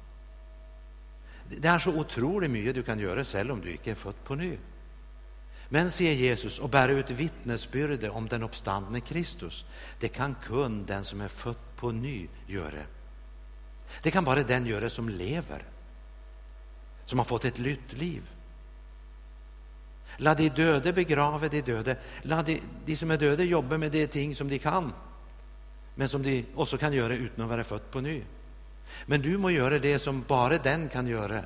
Det 1.49 1.69
är 1.69 1.79
så 1.79 1.99
otroligt 1.99 2.51
mycket 2.51 2.75
du 2.75 2.83
kan 2.83 2.99
göra 2.99 3.25
själv 3.25 3.53
om 3.53 3.61
du 3.61 3.73
inte 3.73 3.91
är 3.91 3.95
född 3.95 4.25
på 4.25 4.35
ny. 4.35 4.59
Men, 5.69 5.91
säger 5.91 6.13
Jesus, 6.13 6.59
och 6.59 6.69
bära 6.69 6.93
ut 6.93 7.11
vittnesbyrde 7.11 8.11
om 8.11 8.29
den 8.29 8.43
uppstandne 8.43 9.01
Kristus, 9.01 9.65
det 10.01 10.09
kan 10.09 10.35
kun 10.35 10.87
den 10.87 11.05
som 11.05 11.21
är 11.21 11.29
född 11.29 11.77
på 11.77 11.93
ny 11.93 12.29
göra. 12.47 12.83
Det 14.03 14.11
kan 14.11 14.25
bara 14.25 14.43
den 14.43 14.67
göra 14.67 14.89
som 14.89 15.09
lever, 15.09 15.65
som 17.05 17.19
har 17.19 17.25
fått 17.25 17.45
ett 17.45 17.59
nytt 17.59 17.93
liv. 17.93 18.23
La 20.17 20.35
de 20.35 20.49
döde 20.49 20.93
begrave 20.93 21.49
de 21.49 21.61
döde. 21.61 21.97
La 22.23 22.43
de, 22.43 22.61
de 22.85 22.97
som 22.97 23.11
är 23.11 23.19
döda 23.19 23.45
jobba 23.45 23.79
med 23.79 23.93
de 23.93 24.07
ting 24.07 24.37
som 24.37 24.49
de 24.49 24.59
kan, 24.59 24.93
men 25.95 26.09
som 26.09 26.23
de 26.23 26.45
också 26.55 26.79
kan 26.79 26.93
göra 26.93 27.15
utan 27.15 27.45
att 27.45 27.51
vara 27.51 27.65
född 27.65 27.91
på 27.91 28.01
ny. 28.01 28.23
Men 29.07 29.23
du 29.23 29.39
må 29.39 29.51
göra 29.51 29.79
det 29.79 29.99
som 29.99 30.25
bara 30.29 30.59
den 30.59 30.89
kan 30.89 31.07
göra 31.07 31.45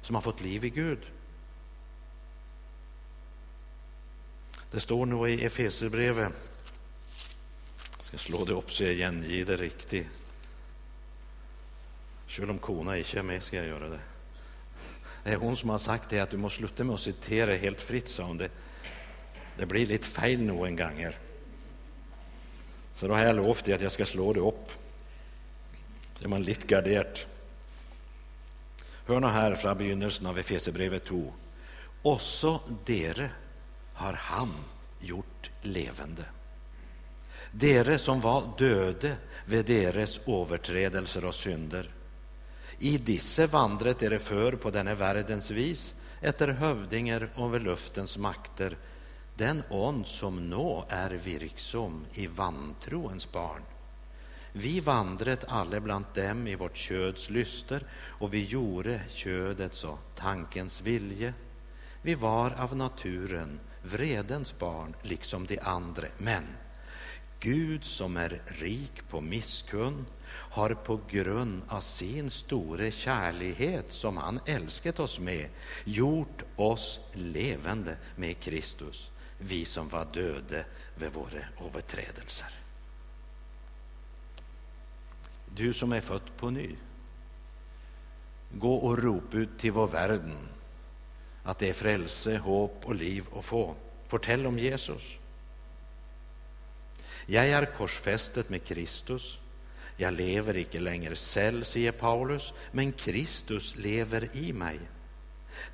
som 0.00 0.14
har 0.14 0.22
fått 0.22 0.40
liv 0.40 0.64
i 0.64 0.70
Gud. 0.70 0.98
Det 4.70 4.80
står 4.80 5.06
nog 5.06 5.30
i 5.30 5.44
Efeserbrevet, 5.44 6.32
jag 7.96 8.04
ska 8.04 8.18
slå 8.18 8.44
det 8.44 8.52
upp 8.52 8.72
så 8.72 8.84
jag 8.84 8.96
gengiver 8.96 9.56
det 9.56 9.62
riktigt. 9.62 10.06
Även 12.38 12.50
om 12.50 12.58
kona 12.58 12.98
inte 12.98 13.18
är 13.18 13.22
med 13.22 13.42
ska 13.42 13.56
jag 13.56 13.66
göra 13.66 13.88
det. 13.88 14.00
Det 15.24 15.30
är 15.30 15.36
hon 15.36 15.56
som 15.56 15.70
har 15.70 15.78
sagt 15.78 16.10
det 16.10 16.20
att 16.20 16.30
du 16.30 16.36
måste 16.36 16.58
sluta 16.58 16.84
med 16.84 16.94
att 16.94 17.00
citera 17.00 17.54
helt 17.54 17.80
fritt, 17.80 18.08
sa 18.08 18.22
hon. 18.22 18.38
Det, 18.38 18.48
det 19.58 19.66
blir 19.66 19.86
lite 19.86 20.08
fel 20.08 20.40
någon 20.40 20.76
gånger. 20.76 21.18
Så 22.92 23.08
då 23.08 23.14
har 23.14 23.24
jag 23.24 23.36
lovat 23.36 23.68
att 23.68 23.80
jag 23.80 23.92
ska 23.92 24.04
slå 24.04 24.32
det 24.32 24.40
upp. 24.40 24.72
Så 26.18 26.24
är 26.24 26.28
man 26.28 26.42
lite 26.42 26.66
garderad. 26.66 27.18
Hör 29.06 29.20
nu 29.20 29.26
här 29.26 29.54
från 29.54 29.78
begynnelsen 29.78 30.26
av 30.26 30.38
Efesierbrevet 30.38 31.04
2. 31.04 31.32
Också 32.02 32.60
dere 32.84 33.30
har 33.94 34.12
han 34.12 34.52
gjort 35.00 35.50
levande. 35.62 36.24
Dere 37.52 37.98
som 37.98 38.20
var 38.20 38.48
döde 38.58 39.16
vid 39.46 39.64
deras 39.64 40.20
överträdelser 40.26 41.24
och 41.24 41.34
synder. 41.34 41.90
I 42.78 42.98
disse 42.98 43.46
vandret 43.46 43.98
dere 43.98 44.18
för 44.18 44.52
på 44.52 44.70
denna 44.70 44.94
världens 44.94 45.50
vis 45.50 45.94
efter 46.20 46.48
hövdinger 46.48 47.30
över 47.36 47.60
luftens 47.60 48.18
makter, 48.18 48.76
den 49.36 49.62
ond 49.70 50.06
som 50.06 50.50
nå 50.50 50.84
är 50.88 51.10
virksom 51.10 52.06
i 52.12 52.26
vantroens 52.26 53.32
barn. 53.32 53.62
Vi 54.52 54.80
vandret 54.80 55.44
alle 55.48 55.80
bland 55.80 56.04
dem 56.14 56.46
i 56.46 56.54
vårt 56.54 56.76
köds 56.76 57.30
lyster 57.30 57.86
och 57.94 58.34
vi 58.34 58.44
gjorde 58.44 59.00
ködets 59.08 59.84
och 59.84 59.98
tankens 60.14 60.80
vilje. 60.80 61.34
Vi 62.02 62.14
var 62.14 62.50
av 62.50 62.76
naturen 62.76 63.60
vredens 63.82 64.58
barn 64.58 64.94
liksom 65.02 65.46
de 65.46 65.58
andra. 65.58 66.06
Men 66.18 66.44
Gud 67.44 67.84
som 67.84 68.16
är 68.16 68.42
rik 68.46 69.08
på 69.08 69.20
misskund 69.20 70.04
har 70.28 70.74
på 70.74 71.00
grund 71.10 71.62
av 71.68 71.80
sin 71.80 72.30
store 72.30 72.90
kärlighet 72.90 73.92
som 73.92 74.16
han 74.16 74.40
älskat 74.46 75.00
oss 75.00 75.20
med 75.20 75.48
gjort 75.84 76.42
oss 76.56 77.00
levande 77.12 77.96
med 78.16 78.40
Kristus, 78.40 79.10
vi 79.38 79.64
som 79.64 79.88
var 79.88 80.06
döda 80.12 80.64
vid 80.98 81.12
våra 81.12 81.66
överträdelser. 81.66 82.48
Du 85.56 85.72
som 85.72 85.92
är 85.92 86.00
född 86.00 86.36
på 86.36 86.50
ny, 86.50 86.76
gå 88.52 88.74
och 88.74 88.98
rop 88.98 89.34
ut 89.34 89.58
till 89.58 89.72
vår 89.72 89.86
världen 89.86 90.48
att 91.42 91.58
det 91.58 91.68
är 91.68 91.72
frälse, 91.72 92.36
hopp 92.36 92.84
och 92.84 92.94
liv 92.94 93.24
att 93.36 93.44
få. 93.44 93.74
Fortell 94.08 94.46
om 94.46 94.58
Jesus. 94.58 95.18
Jag 97.26 97.48
är 97.48 97.64
korsfästet 97.64 98.48
med 98.48 98.64
Kristus. 98.64 99.38
Jag 99.96 100.14
lever 100.14 100.56
icke 100.56 100.80
längre 100.80 101.14
själv, 101.14 101.64
säger 101.64 101.92
Paulus, 101.92 102.52
men 102.72 102.92
Kristus 102.92 103.76
lever 103.76 104.36
i 104.36 104.52
mig. 104.52 104.80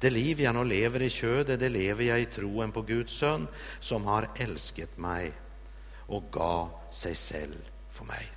Det 0.01 0.11
liv 0.11 0.41
jag 0.41 0.55
nu 0.55 0.65
lever 0.65 1.03
i 1.03 1.11
ködet, 1.11 1.61
det 1.61 1.69
lever 1.69 2.05
jag 2.05 2.21
i 2.21 2.27
troen 2.27 2.73
på 2.73 2.83
Guds 2.83 3.13
son 3.13 3.49
som 3.81 4.05
har 4.05 4.29
älskat 4.37 4.99
mig 4.99 5.33
och 6.07 6.25
gav 6.31 6.71
sig 6.93 7.15
själv 7.15 7.71
för 7.91 8.05
mig. 8.05 8.31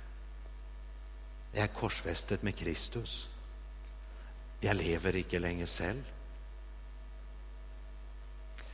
Jag 1.52 1.62
är 1.62 1.68
korsfästet 1.68 2.42
med 2.42 2.56
Kristus. 2.56 3.28
Jag 4.60 4.76
lever 4.76 5.16
icke 5.16 5.38
längre 5.38 5.66
själv. 5.66 6.02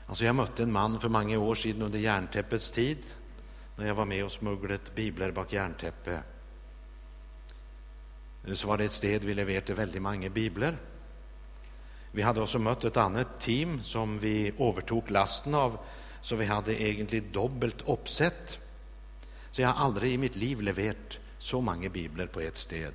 Alltså 0.06 0.24
jag 0.24 0.34
mötte 0.34 0.62
en 0.62 0.72
man 0.72 1.00
för 1.00 1.08
många 1.08 1.38
år 1.38 1.54
sedan 1.54 1.82
under 1.82 1.98
järntäppets 1.98 2.70
tid 2.70 2.98
när 3.80 3.86
jag 3.86 3.94
var 3.94 4.04
med 4.04 4.24
och 4.24 4.32
smugglade 4.32 4.78
biblar 4.94 5.30
bak 5.30 5.52
järntäppe. 5.52 6.22
Så 8.54 8.68
var 8.68 8.78
det 8.78 8.84
ett 8.84 8.92
sted 8.92 9.24
vi 9.24 9.34
levererade 9.34 9.74
väldigt 9.74 10.02
många 10.02 10.28
biblar. 10.28 10.76
Vi 12.12 12.22
hade 12.22 12.40
också 12.40 12.58
mött 12.58 12.84
ett 12.84 12.96
annat 12.96 13.40
team 13.40 13.82
som 13.82 14.18
vi 14.18 14.52
övertog 14.58 15.10
lasten 15.10 15.54
av, 15.54 15.78
så 16.22 16.36
vi 16.36 16.44
hade 16.44 16.82
egentligen 16.82 17.32
dubbelt 17.32 17.88
uppsätt. 17.88 18.58
Så 19.50 19.62
jag 19.62 19.68
har 19.68 19.84
aldrig 19.84 20.12
i 20.12 20.18
mitt 20.18 20.36
liv 20.36 20.60
levererat 20.60 21.18
så 21.38 21.60
många 21.60 21.88
biblar 21.88 22.26
på 22.26 22.40
ett 22.40 22.56
sted. 22.56 22.92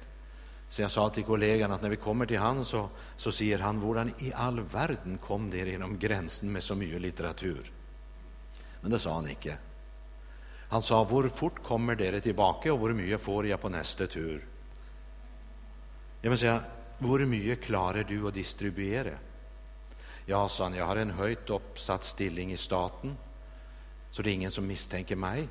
Så 0.70 0.82
jag 0.82 0.92
sa 0.92 1.10
till 1.10 1.24
kollegan 1.24 1.72
att 1.72 1.82
när 1.82 1.89
vi 1.89 1.96
kommer 1.96 2.25
till 2.25 2.39
han 2.39 2.65
så, 2.65 2.89
så 3.18 3.32
säger 3.32 3.60
han, 3.60 3.80
hvordan 3.80 4.13
i 4.20 4.34
all 4.34 4.60
världen 4.60 5.18
kom 5.18 5.50
det 5.50 5.58
genom 5.58 6.00
gränsen 6.00 6.51
med 6.51 6.63
så 6.63 6.75
mycket 6.75 7.01
litteratur? 7.01 7.72
Men 8.82 8.92
det 8.92 9.00
sa 9.00 9.13
han 9.13 9.30
inte. 9.30 9.58
Han 10.69 10.81
sa, 10.81 11.03
hur 11.03 11.29
fort 11.29 11.63
kommer 11.63 11.95
dere 11.95 12.22
tillbaka 12.22 12.74
och 12.74 12.88
hur 12.88 12.95
mycket 12.95 13.22
får 13.22 13.48
jag 13.48 13.62
på 13.62 13.69
nästa 13.69 14.07
tur? 14.07 14.45
Jag 16.22 16.29
vill 16.29 16.39
säga, 16.39 16.62
hur 17.00 17.25
mycket 17.25 17.62
klarar 17.62 18.03
du 18.03 18.27
att 18.27 18.34
distribuera? 18.34 19.17
Ja, 20.25 20.50
sa 20.50 20.63
han, 20.63 20.74
jag 20.74 20.86
har 20.86 20.95
en 20.95 21.12
höjt 21.12 21.50
uppsatt 21.50 22.03
stilling 22.03 22.51
i 22.51 22.57
staten, 22.57 23.17
så 24.12 24.22
det 24.22 24.29
är 24.29 24.34
ingen 24.34 24.51
som 24.51 24.67
misstänker 24.67 25.15
mig. 25.15 25.48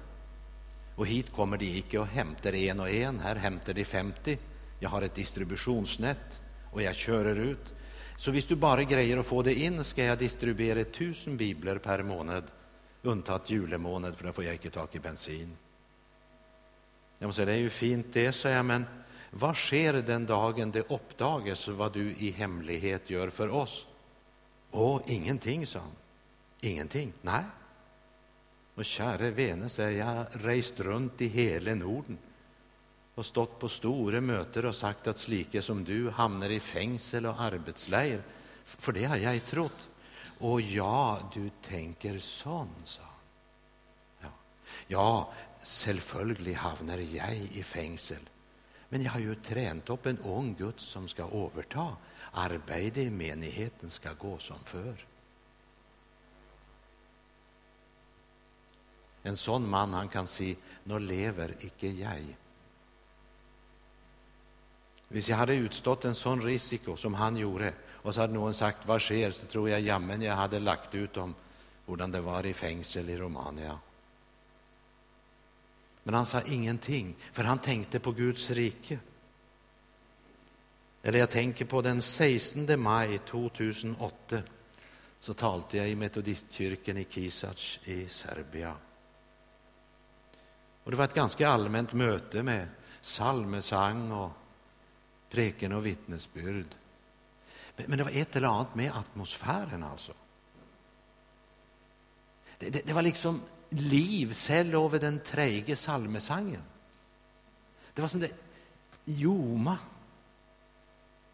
Och 0.97 1.07
hit 1.07 1.33
kommer 1.33 1.57
de 1.57 1.67
icke 1.67 1.99
och 1.99 2.07
hämtar 2.07 2.55
en 2.55 2.81
och 2.81 2.91
en, 2.91 3.19
här 3.19 3.37
hämtar 3.37 3.75
de 3.75 3.85
50. 3.85 4.39
Jag 4.81 4.89
har 4.89 5.03
ett 5.03 5.15
distributionsnät 5.15 6.41
och 6.73 6.83
jag 6.83 6.95
kör 6.95 7.37
ut. 7.37 7.75
Så 8.17 8.31
hvis 8.31 8.47
du 8.47 8.57
bara 8.57 8.83
grejer 8.83 9.19
att 9.19 9.27
få 9.27 9.43
det 9.43 9.55
in 9.55 9.85
ska 9.85 10.05
jag 10.05 10.19
distribuera 10.19 10.85
tusen 10.85 11.37
biblar 11.37 11.79
per 11.79 12.03
månad, 12.03 12.45
undtatt 13.05 13.51
julemånad, 13.51 14.17
för 14.17 14.25
då 14.25 14.33
får 14.33 14.45
jag 14.45 14.55
inte 14.55 14.71
tag 14.71 14.89
i 14.93 14.99
bensin. 14.99 15.57
Jag 17.19 17.27
måste 17.27 17.37
säga, 17.37 17.47
det 17.47 17.53
är 17.53 17.63
ju 17.63 17.71
fint 17.71 18.07
det, 18.13 18.33
sa 18.33 18.49
jag, 18.49 18.65
men 18.65 18.87
vad 19.31 19.57
sker 19.57 19.93
den 19.93 20.27
dagen 20.27 20.71
det 20.71 20.91
uppdagas 20.91 21.69
vad 21.69 21.93
du 21.93 22.15
i 22.15 22.31
hemlighet 22.31 23.11
gör 23.11 23.31
för 23.31 23.49
oss? 23.49 23.87
Åh, 24.71 25.01
ingenting, 25.07 25.67
sa 25.67 25.79
han. 25.79 25.91
Ingenting? 26.61 27.13
Nej. 27.23 27.45
Och 28.75 28.85
käre 28.85 29.31
vene, 29.31 29.69
säger 29.69 30.07
jag, 30.07 30.27
rest 30.33 30.81
runt 30.81 31.21
i 31.21 31.27
hela 31.27 31.75
Norden 31.75 32.19
och 33.15 33.27
stått 33.27 33.59
på 33.59 33.69
stora 33.69 34.21
möten 34.21 34.67
och 34.67 34.75
sagt 34.75 35.07
att 35.07 35.19
slike 35.19 35.63
som 35.63 35.85
du 35.85 36.11
hamnar 36.11 36.51
i 36.51 36.61
fängsel 36.61 37.27
och 37.27 37.41
arbetsläger. 37.41 38.23
För 38.65 38.93
det 38.93 39.05
har 39.05 39.17
jag 39.17 39.47
trott. 39.47 39.89
Och 40.39 40.61
ja, 40.61 41.31
du 41.35 41.51
tänker 41.63 42.19
sån, 42.19 42.69
sa 42.85 43.03
han. 43.03 43.11
Ja, 44.21 44.29
ja 44.87 45.33
självföljd 45.63 46.57
hamnar 46.57 46.99
jag 46.99 47.35
i 47.35 47.63
fängsel. 47.63 48.29
Men 48.89 49.03
jag 49.03 49.11
har 49.11 49.21
ju 49.21 49.35
tränat 49.35 49.91
upp 49.91 50.07
en 50.07 50.19
ung 50.19 50.55
Gud 50.59 50.81
som 50.81 51.09
ska 51.09 51.23
överta. 51.23 51.97
Arbetet 52.33 52.97
i 52.97 53.11
menigheten 53.11 53.91
ska 53.91 54.13
gå 54.13 54.39
som 54.39 54.59
förr. 54.65 55.07
En 59.23 59.37
sån 59.37 59.69
man 59.69 59.95
han 59.95 60.09
kan 60.09 60.27
säga, 60.27 60.57
nu 60.85 60.99
lever 60.99 61.55
icke 61.61 61.89
jag. 61.89 62.37
Om 65.11 65.21
jag 65.29 65.37
hade 65.37 65.55
utstått 65.55 66.05
en 66.05 66.15
sån 66.15 66.43
risiko 66.43 66.97
som 66.97 67.15
han 67.15 67.37
gjorde 67.37 67.75
och 68.05 68.15
så 68.15 68.21
hade 68.21 68.33
någon 68.33 68.55
sagt 68.55 68.87
vad 68.87 69.03
sker 69.03 69.31
så 69.31 69.47
tror 69.47 69.71
jag 69.71 69.81
jamen 69.81 70.23
jag 70.23 70.35
hade 70.35 70.59
lagt 70.59 70.95
ut 70.95 71.17
om 71.17 71.35
hur 71.87 71.97
det 71.97 72.21
var 72.21 72.47
i 72.47 72.55
fängsel 72.55 73.11
i 73.11 73.17
Romania. 73.19 73.79
Men 76.03 76.15
han 76.15 76.27
sa 76.27 76.43
ingenting, 76.43 77.17
för 77.33 77.43
han 77.43 77.59
tänkte 77.59 78.01
på 78.01 78.13
Guds 78.13 78.51
rike. 78.51 78.99
Eller 81.03 81.19
jag 81.19 81.31
tänker 81.31 81.65
på 81.65 81.83
den 81.83 82.03
16 82.03 82.81
maj 82.81 83.19
2008 83.19 84.43
så 85.21 85.35
talade 85.35 85.77
jag 85.77 85.89
i 85.89 85.97
metodistkyrkan 85.97 86.97
i 86.97 87.05
Kisac 87.05 87.81
i 87.85 88.09
Serbien. 88.09 88.75
Och 90.83 90.91
det 90.91 90.97
var 90.97 91.05
ett 91.05 91.15
ganska 91.15 91.49
allmänt 91.49 91.93
möte 91.93 92.43
med 92.43 92.69
psalmesang 93.03 94.13
och 94.13 94.31
preken 95.31 95.73
och 95.73 95.87
vittnesbörd. 95.87 96.67
Men 97.77 97.99
det 97.99 98.05
var 98.05 98.11
ett 98.11 98.37
eller 98.37 98.49
annat 98.49 98.75
med 98.75 98.93
atmosfären 98.93 99.83
alltså. 99.83 100.13
Det, 102.59 102.71
det, 102.71 102.87
det 102.87 102.93
var 102.93 103.03
liksom 103.03 103.43
liv 103.69 104.33
selv 104.33 104.75
över 104.75 104.99
den 104.99 105.21
träige 105.21 105.77
salmesangen. 105.77 106.63
Det 107.95 108.03
var 108.03 108.09
som 108.09 108.21
det 108.21 108.31
ljoma. 109.05 109.79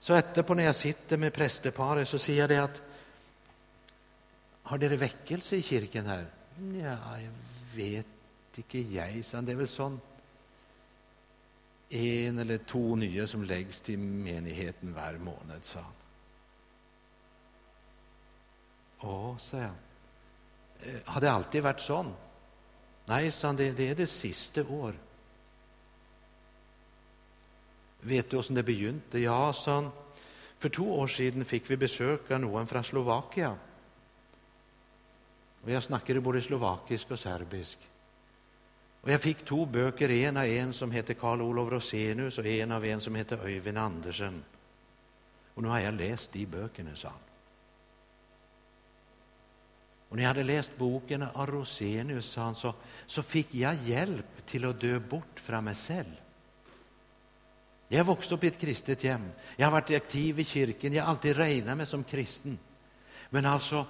Så 0.01 0.15
efterpå 0.15 0.55
när 0.55 0.65
jag 0.65 0.77
sitter 0.77 1.17
med 1.17 1.33
prästeparet 1.33 2.09
så 2.09 2.19
ser 2.19 2.39
jag 2.39 2.49
det 2.49 2.59
att 2.59 2.83
har 4.63 4.79
det 4.79 4.89
väckelse 4.89 5.57
i 5.57 5.63
kyrkan 5.63 6.07
här? 6.07 6.27
Ja, 6.83 7.21
jag 7.21 7.33
vet 7.75 8.07
inte 8.55 8.79
jag, 8.79 9.45
det 9.45 9.53
är 9.53 9.57
väl 9.57 9.69
sån 9.69 10.01
en 11.91 12.39
eller 12.39 12.59
två 12.59 12.97
nya 12.97 13.27
som 13.27 13.45
läggs 13.45 13.81
till 13.81 13.99
menigheten 13.99 14.95
varje 14.95 15.19
månad, 15.19 15.65
sa 15.65 15.81
han. 15.81 15.93
Ja, 19.01 19.37
sa 19.39 19.57
jag. 19.57 19.71
Eh, 20.83 21.01
har 21.05 21.21
det 21.21 21.31
alltid 21.31 21.63
varit 21.63 21.81
sån? 21.81 22.15
Nej, 23.05 23.31
sa 23.31 23.49
han, 23.49 23.57
det, 23.57 23.71
det 23.71 23.89
är 23.89 23.95
det 23.95 24.07
sista 24.07 24.65
år. 24.65 24.95
Vet 28.01 28.31
du 28.31 28.37
hur 28.37 28.55
det 28.55 28.63
begynte? 28.63 29.19
Ja, 29.19 29.53
sa 29.53 29.75
han, 29.75 29.91
för 30.59 30.69
två 30.69 30.99
år 30.99 31.07
sedan 31.07 31.45
fick 31.45 31.71
vi 31.71 31.77
besök 31.77 32.31
av 32.31 32.41
någon 32.41 32.67
från 32.67 32.85
Slovakien. 32.85 33.57
Och 35.65 35.71
jag 35.71 35.83
snackade 35.83 36.21
både 36.21 36.43
slovakisk 36.43 37.11
och 37.11 37.19
serbisk. 37.19 37.79
Och 39.01 39.11
jag 39.11 39.21
fick 39.21 39.45
två 39.45 39.67
böcker, 39.67 40.11
en 40.11 40.37
av 40.37 40.45
en 40.45 40.73
som 40.73 40.91
heter 40.91 41.15
Karl 41.15 41.43
Olof 41.43 41.73
Rosenius 41.73 42.39
och 42.39 42.47
en 42.47 42.73
av 42.73 42.85
en 42.85 43.01
som 43.01 43.15
heter 43.15 43.39
Öyvind 43.45 43.79
Andersen. 43.79 44.45
Och 45.55 45.63
nu 45.63 45.69
har 45.69 45.81
jag 45.81 45.95
läst 45.95 46.33
de 46.33 46.47
böckerna, 46.47 46.97
sa 46.97 47.09
han. 47.09 47.30
Och 50.11 50.17
när 50.17 50.23
jag 50.23 50.29
hade 50.29 50.45
läst 50.45 50.77
boken 50.77 51.23
av 51.23 51.47
Rosenius 51.47 52.27
sa 52.27 52.43
han, 52.43 52.55
så, 52.55 52.75
så 53.07 53.23
fick 53.23 53.55
jag 53.55 53.75
hjälp 53.75 54.47
till 54.47 54.65
att 54.65 54.81
dö 54.81 54.99
bort 54.99 55.41
från 55.41 55.65
mig 55.65 55.75
själv. 55.75 56.21
Jag 57.89 57.99
har 58.05 58.15
vuxit 58.15 58.33
upp 58.33 58.45
i 58.45 58.47
ett 58.47 58.59
kristet 58.59 59.03
hem. 59.03 59.31
Jag 59.57 59.67
har 59.67 59.73
varit 59.73 59.91
aktiv 59.91 60.41
i 60.41 60.45
kyrkan. 60.45 60.93
Jag 60.93 61.05
har 61.05 61.11
alltid 61.11 61.37
räknat 61.37 61.77
mig 61.77 61.87
som 61.87 62.05
kristen. 62.05 62.59
Men 63.31 63.47
alltså, 63.47 63.87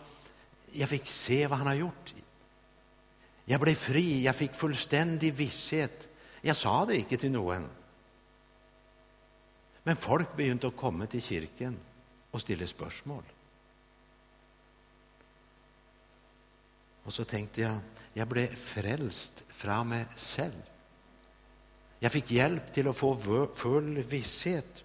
jag 0.73 0.89
fick 0.89 1.07
se 1.07 1.47
vad 1.47 1.59
han 1.59 1.67
har 1.67 1.75
gjort. 1.75 2.15
Jag 3.45 3.61
blev 3.61 3.75
fri, 3.75 4.23
jag 4.23 4.37
fick 4.37 4.55
fullständig 4.55 5.35
visshet. 5.35 6.09
Jag 6.41 6.57
sa 6.57 6.85
det 6.85 6.97
inte 6.97 7.17
till 7.17 7.31
någon. 7.31 7.69
Men 9.83 9.97
folk 9.97 10.37
begynte 10.37 10.67
att 10.67 10.77
komma 10.77 11.07
till 11.07 11.23
kyrkan 11.23 11.77
och 12.31 12.41
ställa 12.41 12.67
spörsmål. 12.67 13.23
Och 17.05 17.13
så 17.13 17.25
tänkte 17.25 17.61
jag, 17.61 17.79
jag 18.13 18.29
blev 18.29 18.55
frälst 18.55 19.45
från 19.49 19.89
mig 19.89 20.05
själv. 20.17 20.63
Jag 21.99 22.13
fick 22.13 22.31
hjälp 22.31 22.73
till 22.73 22.89
att 22.89 22.97
få 22.97 23.49
full 23.55 24.03
visshet. 24.03 24.85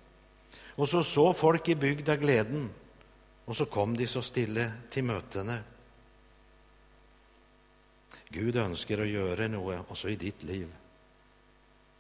Och 0.76 0.90
så 0.90 1.04
såg 1.04 1.38
folk 1.38 1.70
i 1.70 1.76
bygda 1.76 2.16
glädjen 2.16 2.70
och 3.46 3.56
så 3.56 3.66
kom 3.66 3.98
de 3.98 4.08
så 4.08 4.22
stille 4.22 4.72
till 4.90 5.04
mötena. 5.04 5.60
Gud 8.30 8.56
önskar 8.56 9.02
att 9.02 9.08
göra 9.08 9.48
något 9.48 9.92
också 9.92 10.10
i 10.10 10.16
ditt 10.16 10.44
liv 10.44 10.76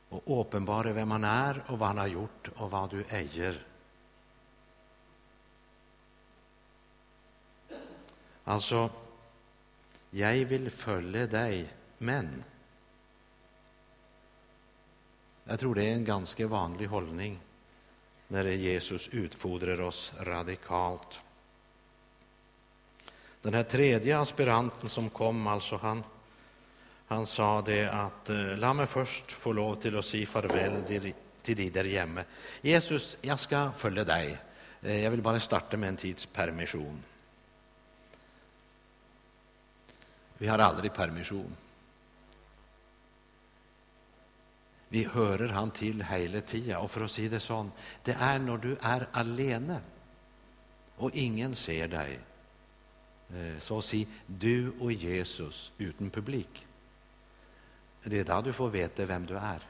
och 0.09 0.41
uppenbara 0.41 0.93
vem 0.93 1.11
han 1.11 1.23
är 1.23 1.63
och 1.67 1.79
vad 1.79 1.87
han 1.87 1.97
har 1.97 2.07
gjort 2.07 2.49
och 2.55 2.71
vad 2.71 2.89
du 2.89 3.03
äger. 3.09 3.65
Alltså, 8.43 8.89
jag 10.15 10.45
vill 10.45 10.69
följa 10.69 11.27
dig, 11.27 11.73
men 11.97 12.43
jag 15.43 15.59
tror 15.59 15.75
det 15.75 15.85
är 15.85 15.93
en 15.93 16.05
ganska 16.05 16.47
vanlig 16.47 16.87
hållning 16.87 17.39
när 18.27 18.45
Jesus 18.45 19.07
utfodrar 19.07 19.81
oss 19.81 20.13
radikalt. 20.19 21.19
Den 23.41 23.53
här 23.53 23.63
tredje 23.63 24.19
aspiranten 24.19 24.89
som 24.89 25.09
kom, 25.09 25.47
alltså 25.47 25.75
han, 25.75 26.03
han 27.07 27.25
sa 27.25 27.61
det 27.61 27.87
att 27.87 28.29
eh, 28.29 28.57
låt 28.57 28.75
mig 28.75 28.87
först 28.87 29.31
få 29.31 29.53
lov 29.53 29.75
till 29.75 29.97
att 29.97 30.05
säga 30.05 30.27
farväl 30.27 30.83
till, 31.41 31.55
dig 31.55 31.69
där 31.69 31.83
hemma. 31.83 32.23
Jesus, 32.61 33.17
jag 33.21 33.39
ska 33.39 33.71
följa 33.71 34.03
dig. 34.03 34.37
Eh, 34.81 35.03
jag 35.03 35.11
vill 35.11 35.21
bara 35.21 35.39
starta 35.39 35.77
med 35.77 35.89
en 35.89 35.97
tids 35.97 36.25
permission. 36.25 37.03
Vi 40.37 40.47
har 40.47 40.59
aldrig 40.59 40.93
permission. 40.93 41.55
Vi 44.87 45.03
hører 45.03 45.47
han 45.47 45.71
till 45.71 46.03
hela 46.03 46.41
tiden. 46.41 46.77
Och 46.77 46.91
för 46.91 47.01
att 47.01 47.11
säga 47.11 47.29
det 47.29 47.39
sånn, 47.39 47.71
det 48.03 48.15
är 48.19 48.39
när 48.39 48.57
du 48.57 48.77
är 48.81 49.07
alene 49.11 49.81
och 50.95 51.11
ingen 51.15 51.55
ser 51.55 51.87
dig, 51.87 52.19
eh, 53.29 53.59
så 53.59 53.81
så 53.81 53.81
si 53.81 54.07
du 54.25 54.71
och 54.79 54.91
Jesus 54.91 55.71
utan 55.77 56.09
publik. 56.09 56.67
Det 58.03 58.19
är 58.19 58.23
då 58.23 58.41
du 58.41 58.53
får 58.53 58.69
veta 58.69 59.05
vem 59.05 59.25
du 59.25 59.37
är. 59.37 59.61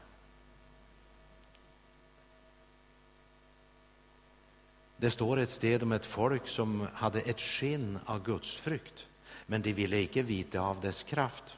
Det 4.98 5.12
står 5.12 5.38
ett 5.38 5.50
sted 5.50 5.84
om 5.84 5.92
ett 5.92 6.06
folk 6.06 6.48
som 6.48 6.88
hade 6.94 7.22
ett 7.22 7.42
skinn 7.42 8.00
av 8.06 8.24
gudsfrykt, 8.24 9.08
men 9.46 9.62
de 9.62 9.74
ville 9.74 9.98
ikke 9.98 10.24
vita 10.24 10.60
av 10.60 10.82
dess 10.82 11.04
kraft. 11.04 11.58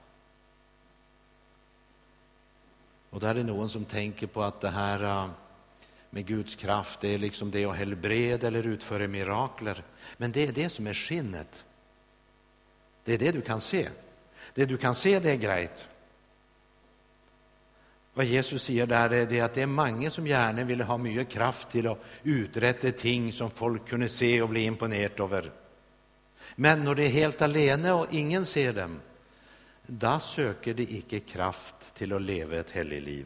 Och 3.09 3.19
där 3.19 3.29
är 3.29 3.33
det 3.33 3.43
någon 3.43 3.69
som 3.69 3.85
tänker 3.85 4.27
på 4.27 4.43
att 4.43 4.61
det 4.61 4.69
här 4.69 5.03
äh, 5.03 5.29
med 6.09 6.25
Guds 6.25 6.55
kraft, 6.55 6.99
det 6.99 7.13
är 7.13 7.17
liksom 7.17 7.51
det 7.51 7.65
att 7.65 7.75
helbreda 7.75 8.47
eller 8.47 8.67
utföra 8.67 9.07
mirakler. 9.07 9.83
Men 10.17 10.31
det 10.31 10.47
är 10.47 10.51
det 10.51 10.69
som 10.69 10.87
är 10.87 10.93
skinnet. 10.93 11.65
Det 13.03 13.13
är 13.13 13.17
det 13.17 13.31
du 13.31 13.41
kan 13.41 13.61
se. 13.61 13.89
Det 14.53 14.65
du 14.65 14.77
kan 14.77 14.95
se, 14.95 15.19
det 15.19 15.31
är 15.31 15.35
grejt. 15.35 15.87
Vad 18.13 18.25
Jesus 18.25 18.63
säger 18.63 18.87
där 18.87 19.13
är 19.13 19.43
att 19.43 19.53
det 19.53 19.61
är 19.61 19.67
många 19.67 20.11
som 20.11 20.27
gärna 20.27 20.63
vill 20.63 20.81
ha 20.81 20.97
mycket 20.97 21.29
kraft 21.29 21.69
till 21.69 21.87
att 21.87 22.03
uträtta 22.23 22.91
ting 22.91 23.33
som 23.33 23.51
folk 23.51 23.87
kunde 23.87 24.09
se 24.09 24.41
och 24.41 24.49
bli 24.49 24.63
imponerade 24.63 25.23
över. 25.23 25.51
Men 26.55 26.83
när 26.83 26.95
de 26.95 27.05
är 27.05 27.09
helt 27.09 27.41
alene 27.41 27.91
och 27.91 28.13
ingen 28.13 28.45
ser 28.45 28.73
dem, 28.73 28.99
då 29.85 30.19
söker 30.19 30.73
de 30.73 30.83
icke 30.83 31.19
kraft 31.19 31.93
till 31.93 32.13
att 32.13 32.21
leva 32.21 32.55
ett 32.55 32.71
heligt 32.71 33.03
liv. 33.03 33.25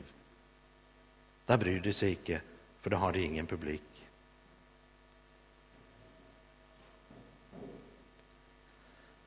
Då 1.46 1.58
bryr 1.58 1.80
de 1.80 1.94
sig 1.94 2.12
icke, 2.12 2.42
för 2.80 2.90
då 2.90 2.98
har 2.98 3.14
de 3.14 3.20
ingen 3.20 3.46
publik. 3.46 3.82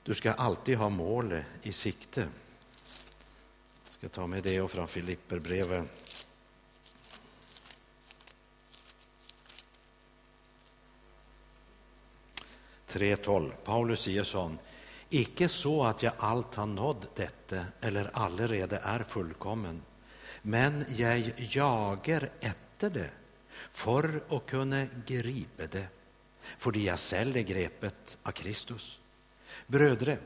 Du 0.02 0.14
ska 0.14 0.32
alltid 0.32 0.78
ha 0.78 0.88
målet 0.88 1.44
i 1.62 1.72
sikte. 1.72 2.20
Jag 3.84 3.92
ska 3.92 4.08
ta 4.08 4.26
med 4.26 4.42
det 4.42 4.60
och 4.60 4.70
från 4.70 4.88
Filipperbrevet. 4.88 6.03
3.12 12.94 13.50
Paulus 13.64 14.00
säger 14.00 14.22
sån, 14.22 14.58
icke 15.10 15.48
så 15.48 15.84
att 15.84 16.02
jag 16.02 16.12
allt 16.18 16.54
har 16.54 16.66
nådd 16.66 17.06
detta 17.14 17.64
eller 17.80 18.10
allerede 18.12 18.80
är 18.82 19.02
fullkommen, 19.02 19.82
men 20.42 20.84
jag 20.96 21.32
jagar 21.36 22.30
efter 22.40 22.90
det 22.90 23.10
för 23.72 24.20
att 24.28 24.46
kunna 24.46 24.86
gripa 25.06 25.66
det, 25.70 25.86
för 26.58 26.76
jag 26.76 26.98
själv 26.98 27.36
är 27.36 27.40
grepet 27.40 28.18
av 28.22 28.30
Kristus. 28.30 28.98
Brödre, 29.66 30.18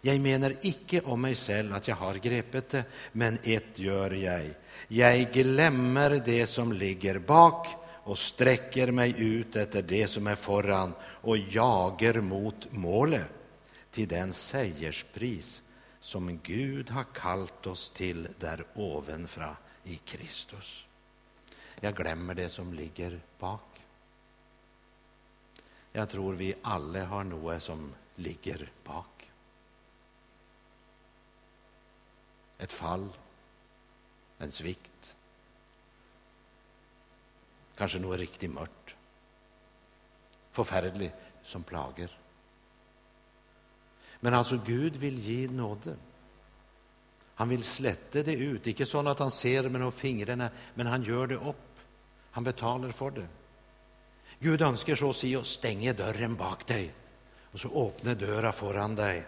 jag 0.00 0.20
menar 0.20 0.54
icke 0.60 1.00
om 1.00 1.20
mig 1.20 1.34
själv 1.34 1.74
att 1.74 1.88
jag 1.88 1.96
har 1.96 2.14
grepet 2.14 2.68
det, 2.68 2.84
men 3.12 3.38
ett 3.42 3.78
gör 3.78 4.10
jag. 4.10 4.50
Jag 4.88 5.32
glömmer 5.32 6.22
det 6.24 6.46
som 6.46 6.72
ligger 6.72 7.18
bak 7.18 7.79
och 8.10 8.18
sträcker 8.18 8.92
mig 8.92 9.20
ut 9.20 9.56
efter 9.56 9.82
det 9.82 10.08
som 10.08 10.26
är 10.26 10.36
föran 10.36 10.94
och 11.02 11.38
jagar 11.38 12.20
mot 12.20 12.72
målet 12.72 13.26
till 13.90 14.08
den 14.08 14.32
segerspris 14.32 15.62
som 16.00 16.38
Gud 16.42 16.90
har 16.90 17.04
kallt 17.14 17.66
oss 17.66 17.90
till 17.90 18.28
där 18.38 18.64
ovanfra 18.74 19.56
i 19.84 19.96
Kristus. 19.96 20.84
Jag 21.80 21.96
glömmer 21.96 22.34
det 22.34 22.48
som 22.48 22.74
ligger 22.74 23.20
bak. 23.38 23.80
Jag 25.92 26.08
tror 26.10 26.34
vi 26.34 26.54
alla 26.62 27.04
har 27.04 27.24
något 27.24 27.62
som 27.62 27.92
ligger 28.16 28.70
bak. 28.84 29.30
Ett 32.58 32.72
fall, 32.72 33.08
en 34.38 34.50
svikt, 34.50 35.14
kanske 37.80 37.98
något 37.98 38.20
riktigt 38.20 38.50
mörkt, 38.50 38.94
förfärligt 40.50 41.12
som 41.42 41.62
plager. 41.62 42.18
Men 44.20 44.34
alltså 44.34 44.60
Gud 44.66 44.96
vill 44.96 45.18
ge 45.18 45.48
nåde. 45.48 45.96
Han 47.34 47.48
vill 47.48 47.64
slätta 47.64 48.22
det 48.22 48.32
ut, 48.32 48.66
inte 48.66 48.86
så 48.86 49.08
att 49.08 49.18
han 49.18 49.30
ser 49.30 49.68
med 49.68 49.94
fingrarna, 49.94 50.50
men 50.74 50.86
han 50.86 51.02
gör 51.02 51.26
det 51.26 51.36
upp. 51.36 51.78
Han 52.30 52.44
betalar 52.44 52.90
för 52.90 53.10
det. 53.10 53.28
Gud 54.38 54.62
önskar 54.62 54.94
så 54.94 55.12
si 55.12 55.44
stänga 55.44 55.92
dörren 55.92 56.36
bak 56.36 56.66
dig 56.66 56.94
och 57.52 57.60
så 57.60 57.86
öppna 57.86 58.14
dörren 58.14 58.52
föran 58.52 58.94
dig. 58.94 59.26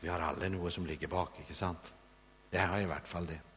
Vi 0.00 0.08
har 0.08 0.20
alla 0.20 0.48
något 0.48 0.72
som 0.72 0.86
ligger 0.86 1.08
bak, 1.08 1.30
inte 1.38 1.54
sant? 1.54 1.92
Jag 2.50 2.68
har 2.68 2.80
i 2.80 2.86
vart 2.86 3.08
fall 3.08 3.26
det. 3.26 3.47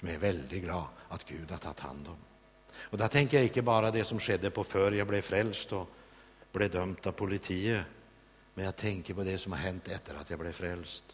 Som 0.00 0.08
jag 0.08 0.14
är 0.14 0.20
väldigt 0.20 0.62
glad 0.62 0.86
att 1.08 1.24
Gud 1.24 1.50
har 1.50 1.58
tagit 1.58 1.80
hand 1.80 2.08
om. 2.08 2.16
Och 2.76 2.98
då 2.98 3.08
tänker 3.08 3.36
jag 3.36 3.46
inte 3.46 3.62
bara 3.62 3.90
det 3.90 4.04
som 4.04 4.20
skedde 4.20 4.50
på 4.50 4.64
för 4.64 4.92
jag 4.92 5.06
blev 5.06 5.22
frälst 5.22 5.72
och 5.72 5.88
blev 6.52 6.70
dömd 6.70 7.06
av 7.06 7.12
politiet. 7.12 7.84
Men 8.54 8.64
jag 8.64 8.76
tänker 8.76 9.14
på 9.14 9.24
det 9.24 9.38
som 9.38 9.52
har 9.52 9.58
hänt 9.58 9.88
efter 9.88 10.14
att 10.14 10.30
jag 10.30 10.38
blev 10.38 10.52
frälst, 10.52 11.04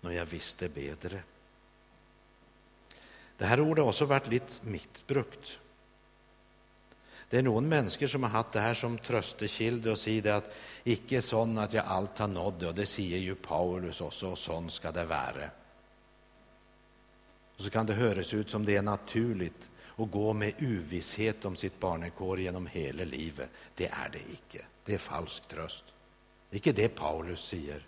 när 0.00 0.10
jag 0.10 0.26
visste 0.26 0.68
bättre. 0.68 1.22
Det 3.36 3.44
här 3.44 3.60
ordet 3.60 3.82
har 3.82 3.88
också 3.88 4.04
varit 4.04 4.28
lite 4.28 4.52
mittbrukt. 4.66 5.58
Det 7.28 7.38
är 7.38 7.42
någon 7.42 7.68
människor 7.68 8.06
som 8.06 8.22
har 8.22 8.30
haft 8.30 8.52
det 8.52 8.60
här 8.60 8.74
som 8.74 8.98
tröstekilde 8.98 9.90
och 9.90 9.98
säger 9.98 10.32
att 10.32 10.54
icke 10.84 11.22
sån 11.22 11.58
att 11.58 11.72
jag 11.72 11.86
allt 11.86 12.18
har 12.18 12.28
nått 12.28 12.62
och 12.62 12.74
det 12.74 12.86
säger 12.86 13.18
ju 13.18 13.34
Paulus 13.34 14.00
också 14.00 14.30
och 14.30 14.38
sån 14.38 14.70
ska 14.70 14.92
det 14.92 15.04
vara. 15.04 15.50
Och 17.56 17.64
så 17.64 17.70
kan 17.70 17.86
det 17.86 17.94
höras 17.94 18.34
ut 18.34 18.50
som 18.50 18.64
det 18.64 18.76
är 18.76 18.82
naturligt 18.82 19.70
att 19.96 20.10
gå 20.10 20.32
med 20.32 20.52
uvisshet 20.58 21.44
om 21.44 21.56
sitt 21.56 21.80
barnekår 21.80 22.40
genom 22.40 22.66
hela 22.66 23.04
livet. 23.04 23.48
Det 23.74 23.86
är 23.86 24.08
det 24.12 24.32
icke. 24.32 24.64
Det 24.84 24.94
är 24.94 24.98
falsk 24.98 25.48
tröst. 25.48 25.84
Det 26.50 26.56
är 26.56 26.58
icke 26.58 26.72
det 26.72 26.88
Paulus 26.88 27.44
säger. 27.48 27.86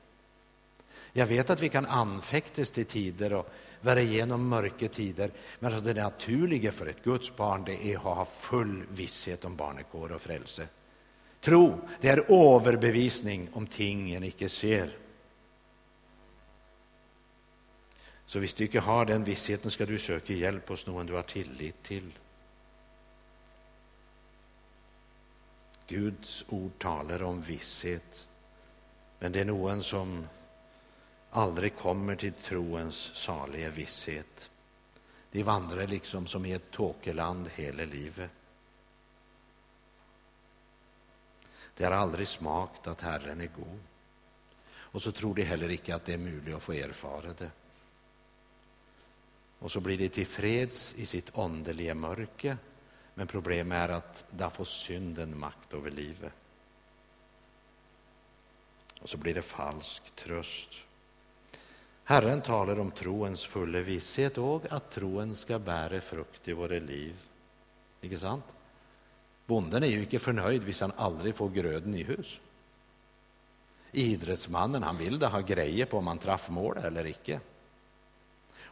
Jag 1.12 1.26
vet 1.26 1.50
att 1.50 1.62
vi 1.62 1.68
kan 1.68 1.86
anfäktas 1.86 2.70
till 2.70 2.86
tider 2.86 3.32
och 3.32 3.50
vara 3.80 4.00
igenom 4.00 4.48
mörka 4.48 4.88
tider, 4.88 5.30
men 5.58 5.74
alltså 5.74 5.92
det 5.92 6.02
naturliga 6.02 6.72
för 6.72 6.86
ett 6.86 7.04
Guds 7.04 7.36
barn 7.36 7.64
det 7.64 7.86
är 7.86 7.96
att 7.96 8.02
ha 8.02 8.24
full 8.24 8.82
visshet 8.90 9.44
om 9.44 9.56
barnekår 9.56 10.12
och 10.12 10.20
frälse. 10.20 10.68
Tro, 11.40 11.80
det 12.00 12.08
är 12.08 12.54
överbevisning 12.56 13.48
om 13.52 13.66
ting 13.66 14.14
en 14.14 14.24
icke 14.24 14.48
ser. 14.48 14.96
Så 18.26 18.38
hvis 18.38 18.54
du 18.54 18.64
inte 18.64 18.80
har 18.80 19.04
den 19.04 19.24
vissheten, 19.24 19.70
ska 19.70 19.86
du 19.86 19.98
söka 19.98 20.32
hjälp 20.32 20.68
hos 20.68 20.86
någon 20.86 21.06
du 21.06 21.12
har 21.12 21.22
tillit 21.22 21.82
till. 21.82 22.12
Guds 25.88 26.44
ord 26.48 26.78
talar 26.78 27.22
om 27.22 27.42
visshet, 27.42 28.26
men 29.18 29.32
det 29.32 29.40
är 29.40 29.44
någon 29.44 29.82
som 29.82 30.26
aldrig 31.30 31.76
kommer 31.76 32.16
till 32.16 32.32
troens 32.32 32.96
saliga 32.96 33.70
visshet. 33.70 34.50
De 35.30 35.42
vandrar 35.42 35.86
liksom 35.86 36.26
som 36.26 36.46
i 36.46 36.52
ett 36.52 36.70
tåkeland 36.70 37.48
hela 37.54 37.84
livet. 37.84 38.30
De 41.76 41.84
har 41.84 41.92
aldrig 41.92 42.28
smakt 42.28 42.86
att 42.86 43.00
Herren 43.00 43.40
är 43.40 43.50
god. 43.56 43.80
Och 44.68 45.02
så 45.02 45.12
tror 45.12 45.34
de 45.34 45.42
heller 45.42 45.68
ikke 45.68 45.94
att 45.94 46.04
det 46.04 46.14
är 46.14 46.18
möjligt 46.18 46.54
att 46.54 46.62
få 46.62 46.72
erfara 46.72 47.32
det. 47.32 47.50
Och 49.58 49.72
så 49.72 49.80
blir 49.80 49.98
de 49.98 50.08
tillfreds 50.08 50.94
i 50.94 51.06
sitt 51.06 51.38
andliga 51.38 51.94
mörker 51.94 52.56
men 53.18 53.26
problemet 53.26 53.78
är 53.78 53.88
att 53.88 54.24
där 54.30 54.50
får 54.50 54.64
synden 54.64 55.38
makt 55.38 55.74
över 55.74 55.90
livet. 55.90 56.32
Och 59.00 59.08
så 59.08 59.16
blir 59.16 59.34
det 59.34 59.42
falsk 59.42 60.16
tröst. 60.16 60.68
Herren 62.04 62.40
talar 62.40 62.80
om 62.80 62.90
troens 62.90 63.44
fulla 63.44 63.80
visshet 63.80 64.38
och 64.38 64.72
att 64.72 64.90
troen 64.90 65.36
ska 65.36 65.58
bära 65.58 66.00
frukt 66.00 66.48
i 66.48 66.52
våra 66.52 66.78
liv. 66.78 67.14
Inte 68.00 68.18
sant? 68.18 68.44
Bonden 69.46 69.82
är 69.82 69.86
ju 69.86 70.00
inte 70.00 70.18
förnöjd 70.18 70.62
hvis 70.62 70.80
han 70.80 70.92
aldrig 70.96 71.34
får 71.34 71.50
gröden 71.50 71.94
i 71.94 72.02
hus. 72.02 72.40
Idrottsmannen 73.92 74.82
han 74.82 74.96
vill 74.96 75.18
det 75.18 75.26
ha 75.26 75.40
grejer 75.40 75.86
på 75.86 75.98
om 75.98 76.06
han 76.06 76.18
träffar 76.18 76.52
mål 76.52 76.76
eller 76.76 77.06
icke. 77.06 77.40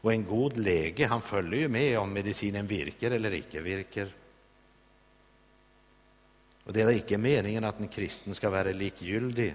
Och 0.05 0.13
en 0.13 0.25
god 0.25 0.57
läge 0.57 1.07
han 1.07 1.23
följer 1.23 1.61
ju 1.61 1.69
med 1.69 1.99
om 1.99 2.13
medicinen 2.13 2.67
virker 2.67 3.11
eller 3.11 3.35
icke 3.35 3.61
virker. 3.61 4.15
Och 6.65 6.73
det 6.73 6.83
är 6.83 6.91
icke 6.91 7.19
meningen 7.19 7.65
att 7.65 7.81
en 7.81 7.89
kristen 7.89 8.35
ska 8.35 8.51
vara 8.51 8.73
likgyldig 8.73 9.55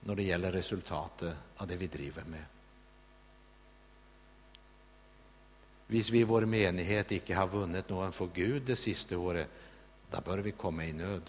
när 0.00 0.14
det 0.14 0.22
gäller 0.22 0.52
resultatet 0.52 1.36
av 1.56 1.66
det 1.66 1.76
vi 1.76 1.86
driver 1.86 2.24
med. 2.24 2.44
Hvis 5.86 6.10
vi 6.10 6.18
i 6.18 6.24
vår 6.24 6.44
menighet 6.44 7.12
icke 7.12 7.34
har 7.34 7.48
vunnit 7.48 7.88
någon 7.88 8.12
för 8.12 8.28
Gud 8.34 8.62
det 8.62 8.76
sista 8.76 9.18
året, 9.18 9.48
då 10.10 10.20
bör 10.20 10.38
vi 10.38 10.52
komma 10.52 10.84
i 10.84 10.92
nöd 10.92 11.22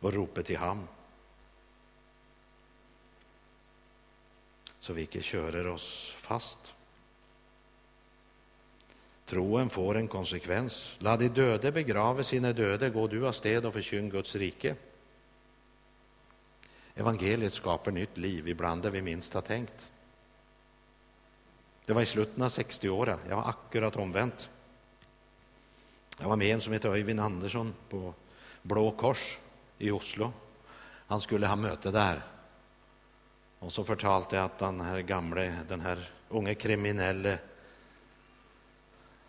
och 0.00 0.12
ropa 0.12 0.42
till 0.42 0.58
ham. 0.58 0.88
Så 4.86 4.92
vi 4.92 5.00
inte 5.00 5.22
körer 5.22 5.66
oss 5.66 6.14
fast. 6.18 6.74
Troen 9.24 9.68
får 9.68 9.96
en 9.96 10.08
konsekvens. 10.08 10.96
Låt 10.98 11.18
de 11.18 11.28
döde 11.28 11.72
begrava 11.72 12.22
sina 12.22 12.52
döda, 12.52 12.88
gå 12.88 13.06
du 13.06 13.26
avsted 13.26 13.66
och 13.66 13.72
förkynn 13.72 14.10
Guds 14.10 14.34
rike. 14.34 14.76
Evangeliet 16.94 17.54
skapar 17.54 17.90
nytt 17.90 18.16
liv 18.16 18.48
ibland 18.48 18.82
där 18.82 18.90
vi 18.90 19.02
minst 19.02 19.34
har 19.34 19.42
tänkt. 19.42 19.88
Det 21.86 21.92
var 21.92 22.02
i 22.02 22.06
slutet 22.06 22.42
av 22.42 22.48
60-åren, 22.48 23.18
Jag 23.28 23.36
var 23.36 23.48
akkurat 23.48 23.96
omvänt. 23.96 24.50
Jag 26.18 26.28
var 26.28 26.36
med 26.36 26.54
en 26.54 26.60
som 26.60 26.72
hette 26.72 26.88
Öyvind 26.88 27.20
Andersson 27.20 27.74
på 27.88 28.14
Blå 28.62 28.90
Kors 28.90 29.38
i 29.78 29.90
Oslo. 29.90 30.32
Han 31.06 31.20
skulle 31.20 31.46
ha 31.46 31.56
möte 31.56 31.90
där. 31.90 32.35
Och 33.66 33.72
så 33.72 33.84
fortalte 33.84 34.36
jag 34.36 34.44
att 34.44 34.58
den 34.58 34.80
här 34.80 35.00
gamle, 35.00 35.58
den 35.68 35.80
här 35.80 36.10
unge 36.28 36.54
kriminelle 36.54 37.38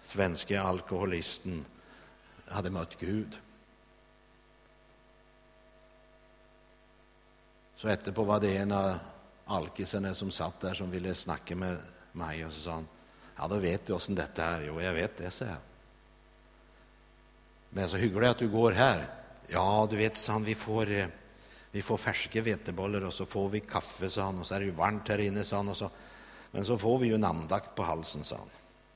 svenske 0.02 0.62
alkoholisten 0.62 1.66
hade 2.48 2.70
mött 2.70 3.00
Gud. 3.00 3.40
Så 7.76 7.88
etterpå 7.88 8.24
var 8.24 8.40
det 8.40 8.58
en 8.58 8.72
av 8.72 8.96
alkisene 9.46 10.14
som 10.14 10.32
satt 10.32 10.60
där 10.60 10.74
som 10.74 10.92
ville 10.92 11.16
snacka 11.16 11.56
med 11.56 11.78
mig 12.12 12.46
och 12.46 12.52
så 12.52 12.60
sa 12.60 12.72
han 12.72 12.88
ja, 13.36 13.48
då 13.48 13.56
vet 13.60 13.86
du 13.86 13.94
åssen 13.94 14.16
detta 14.16 14.46
är. 14.46 14.62
Jo, 14.62 14.82
jag 14.82 14.94
vet 14.94 15.18
det, 15.18 15.32
sa 15.32 15.46
jag. 15.46 15.58
Men 17.70 17.90
så 17.90 17.98
hyggligt 17.98 18.30
att 18.30 18.40
du 18.40 18.50
går 18.50 18.72
här. 18.72 19.10
Ja, 19.48 19.88
du 19.90 19.96
vet, 19.96 20.18
sa 20.18 20.34
han, 20.34 20.44
vi 20.44 20.56
får, 20.56 20.92
eh, 20.92 21.08
vi 21.72 21.82
får 21.82 21.98
färska 21.98 22.42
vetebollar 22.42 23.02
och 23.02 23.14
så 23.14 23.26
får 23.26 23.50
vi 23.50 23.60
kaffe, 23.60 24.10
sa 24.10 24.24
han, 24.24 24.40
Och 24.40 24.48
så 24.48 24.56
är 24.56 24.60
det 24.60 24.66
ju 24.66 24.72
varmt 24.72 25.08
här 25.08 25.18
inne, 25.18 25.44
sa 25.44 25.56
han. 25.56 25.70
Och 25.70 25.78
så, 25.78 25.90
men 26.52 26.66
så 26.66 26.78
får 26.78 26.98
vi 26.98 27.08
ju 27.08 27.16
en 27.16 27.24
andakt 27.24 27.76
på 27.76 27.84
halsen, 27.84 28.24
sa 28.24 28.36
han. 28.36 28.50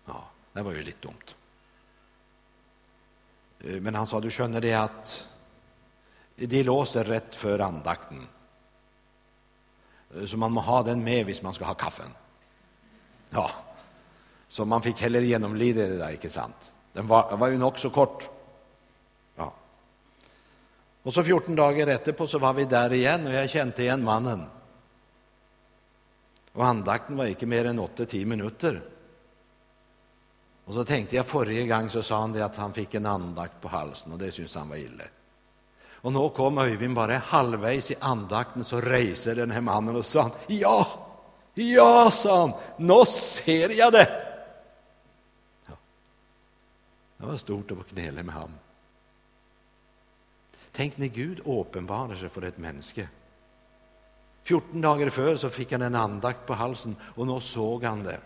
Ja, 0.05 0.23
det 0.53 0.62
var 0.62 0.71
ju 0.71 0.84
lite 0.84 1.07
dumt. 1.07 1.36
Eh, 3.60 3.81
men 3.81 3.95
han 3.95 4.07
sa, 4.07 4.19
du 4.19 4.31
känner 4.31 4.62
det 4.62 4.73
att 4.73 5.27
de 6.36 6.63
låser 6.63 7.03
rätt 7.03 7.36
för 7.36 7.60
andakten. 7.60 8.27
Eh, 10.15 10.25
så 10.25 10.38
man 10.38 10.51
må 10.51 10.62
ha 10.62 10.84
den 10.84 11.03
med 11.03 11.27
om 11.27 11.34
man 11.43 11.53
ska 11.53 11.65
ha 11.65 11.73
kaffen. 11.73 12.10
Ja, 13.29 13.51
så 14.47 14.65
man 14.65 14.81
fick 14.81 15.01
heller 15.01 15.21
genomlida 15.21 15.81
det 15.81 15.97
där, 15.97 16.12
inte 16.12 16.29
sant? 16.29 16.73
Den 16.93 17.07
var, 17.07 17.38
var 17.38 17.49
nog 17.49 17.79
så 17.79 17.89
kort. 17.89 18.29
Och 21.03 21.13
så 21.13 21.23
14 21.23 21.55
dagar 21.55 21.87
etterpå 21.87 22.27
så 22.27 22.39
var 22.39 22.53
vi 22.53 22.65
där 22.65 22.93
igen 22.93 23.27
och 23.27 23.33
jag 23.33 23.49
kände 23.49 23.81
igen 23.81 24.03
mannen. 24.03 24.45
Och 26.53 26.65
andakten 26.65 27.17
var 27.17 27.25
inte 27.25 27.45
mer 27.45 27.65
än 27.65 27.79
8-10 27.79 28.25
minuter. 28.25 28.81
Och 30.65 30.73
så 30.73 30.83
tänkte 30.83 31.15
jag, 31.15 31.25
förra 31.25 31.65
gången 31.65 31.89
så 31.89 32.03
sa 32.03 32.19
han 32.19 32.33
det 32.33 32.45
att 32.45 32.55
han 32.55 32.73
fick 32.73 32.93
en 32.93 33.05
andakt 33.05 33.61
på 33.61 33.67
halsen, 33.67 34.11
och 34.11 34.19
det 34.19 34.31
syns 34.31 34.55
han 34.55 34.69
var 34.69 34.75
illa. 34.75 35.03
Och 35.93 36.13
nu 36.13 36.29
kom 36.29 36.57
Öyvind 36.57 36.95
bara 36.95 37.17
halvvägs 37.17 37.91
i 37.91 37.95
andakten, 37.99 38.63
så 38.63 38.81
reste 38.81 39.33
den 39.33 39.51
här 39.51 39.61
mannen 39.61 39.95
och 39.95 40.05
sa 40.05 40.31
ja, 40.47 40.87
ja, 41.53 42.11
sa 42.11 42.39
han, 42.39 42.53
nu 42.77 43.05
ser 43.05 43.69
jag 43.69 43.93
det. 43.93 44.09
Ja. 45.67 45.73
Det 47.17 47.25
var 47.25 47.37
stort 47.37 47.71
att 47.71 47.77
få 47.77 47.83
knäla 47.83 48.23
med 48.23 48.35
honom. 48.35 48.57
Tenk 50.71 50.97
när 50.97 51.07
Gud 51.07 51.41
åpenbarer 51.45 52.15
seg 52.15 52.31
for 52.31 52.47
et 52.47 52.57
menneske. 52.57 53.07
14 54.43 54.81
dager 54.81 55.12
før 55.13 55.36
så 55.38 55.51
fikk 55.53 55.75
han 55.75 55.86
en 55.86 55.99
andakt 55.99 56.45
på 56.47 56.57
halsen, 56.57 56.95
og 57.15 57.27
nå 57.27 57.38
så 57.43 57.67
han 57.84 58.05
det. 58.05 58.17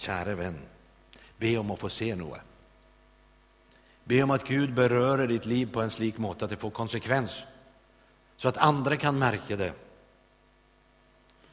Kjære 0.00 0.34
venn, 0.38 0.58
be 1.38 1.52
om 1.60 1.70
å 1.70 1.78
få 1.78 1.90
se 1.92 2.10
noe. 2.18 2.40
Be 4.04 4.18
om 4.24 4.34
at 4.34 4.44
Gud 4.44 4.74
berører 4.76 5.30
ditt 5.30 5.46
liv 5.46 5.70
på 5.72 5.84
en 5.84 5.92
slik 5.92 6.18
måte 6.20 6.44
at 6.44 6.52
det 6.52 6.60
får 6.60 6.74
konsekvens, 6.74 7.38
så 8.36 8.50
at 8.50 8.60
andre 8.64 8.98
kan 9.00 9.16
merke 9.16 9.56
det. 9.56 9.70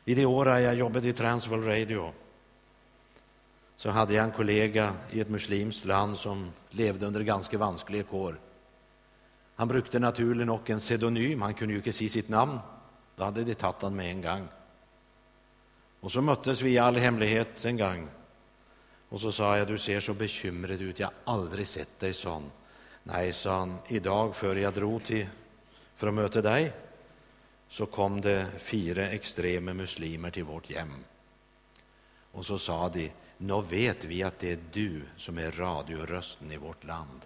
I 0.06 0.16
de 0.18 0.26
åra 0.26 0.58
jag 0.62 0.76
jobbade 0.76 1.10
i 1.10 1.14
Transworld 1.14 1.68
Radio 1.68 2.10
så 3.82 3.90
hade 3.90 4.14
jag 4.14 4.24
en 4.24 4.32
kollega 4.32 4.96
i 5.12 5.20
ett 5.20 5.30
muslimskt 5.30 5.86
land 5.86 6.18
som 6.18 6.52
levde 6.70 7.06
under 7.06 7.22
ganska 7.22 7.58
vanskliga 7.58 8.04
kår. 8.04 8.40
Han 9.56 9.68
brukte 9.68 10.00
naturligt 10.00 10.48
nog 10.48 10.70
en 10.70 10.80
pseudonym, 10.80 11.42
han 11.42 11.54
kunde 11.54 11.74
ju 11.74 11.78
inte 11.78 11.94
säga 11.94 12.10
sitt 12.10 12.30
namn. 12.30 12.60
Då 13.16 13.24
hade 13.24 13.44
de 13.44 13.54
tagit 13.54 13.82
han 13.82 13.96
med 13.96 14.12
en 14.12 14.22
gång. 14.22 14.48
Och 16.00 16.12
så 16.12 16.22
möttes 16.22 16.62
vi 16.62 16.70
i 16.70 16.78
all 16.78 16.96
hemlighet 16.96 17.66
en 17.66 17.78
gång. 17.78 18.08
Och 19.10 19.20
så 19.22 19.32
sa 19.32 19.58
jag, 19.58 19.68
du 19.68 19.78
ser 19.78 20.00
så 20.00 20.14
bekymrad 20.14 20.82
ut, 20.82 21.00
jag 21.00 21.08
har 21.08 21.34
aldrig 21.34 21.68
sett 21.68 22.00
dig 22.00 22.14
sån. 22.14 22.52
Nej, 23.04 23.34
sa 23.34 23.60
han, 23.60 23.78
idag 23.88 24.36
dag 24.42 24.58
jag 24.58 24.74
drog 24.74 25.04
till 25.04 25.28
för 25.96 26.08
att 26.08 26.14
möta 26.14 26.42
dig 26.42 26.74
så 27.68 27.86
kom 27.86 28.22
det 28.22 28.48
fyra 28.58 29.10
extrema 29.10 29.74
muslimer 29.74 30.32
till 30.32 30.44
vårt 30.44 30.72
hem. 30.72 30.94
Och 32.32 32.46
så 32.46 32.58
sa 32.58 32.90
de, 32.90 33.12
nå 33.42 33.62
vet 33.62 34.06
vi 34.06 34.24
att 34.24 34.40
det 34.40 34.52
är 34.52 34.60
du 34.72 35.02
som 35.18 35.38
är 35.38 35.52
radiorösten 35.52 36.52
i 36.52 36.58
vårt 36.58 36.84
land. 36.84 37.26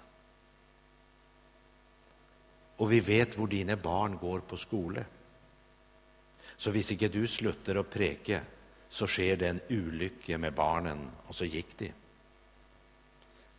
Och 2.77 2.91
vi 2.91 2.99
vet 2.99 3.37
hvor 3.37 3.47
dine 3.47 3.75
barn 3.75 4.17
går 4.17 4.39
på 4.39 4.57
skole. 4.57 5.05
Så 6.57 6.71
hvis 6.71 6.91
ikke 6.91 7.11
du 7.11 7.27
slutter 7.27 7.77
å 7.77 7.83
preke, 7.83 8.41
så 8.89 9.07
skjer 9.07 9.37
det 9.39 9.49
en 9.49 9.61
ulykke 9.69 10.37
med 10.37 10.55
barnen. 10.55 11.07
Og 11.27 11.35
så 11.35 11.47
gikk 11.47 11.77
de. 11.77 11.91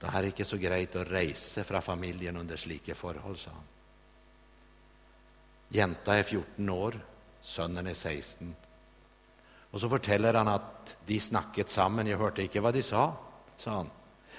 Det 0.01 0.13
er 0.13 0.29
ikke 0.29 0.45
så 0.49 0.57
greit 0.61 0.97
å 0.97 1.05
reise 1.09 1.65
fra 1.65 1.81
familien 1.81 2.37
under 2.37 2.57
slike 2.61 2.97
forhold, 2.97 3.39
sa 3.41 3.53
han. 3.53 3.73
Jenta 5.77 6.17
er 6.17 6.25
14 6.25 6.69
år, 6.73 6.97
sønnen 7.43 7.89
er 7.89 7.97
16. 7.97 8.55
Och 9.77 9.81
Så 9.81 9.89
forteller 9.89 10.35
han 10.35 10.49
att 10.49 10.97
de 11.05 11.21
snakket 11.21 11.69
sammen. 11.69 12.07
jag 12.07 12.19
hørte 12.19 12.43
ikke 12.43 12.63
hva 12.65 12.71
de 12.73 12.83
sa, 12.83 13.13
sa 13.57 13.71
han. 13.71 13.91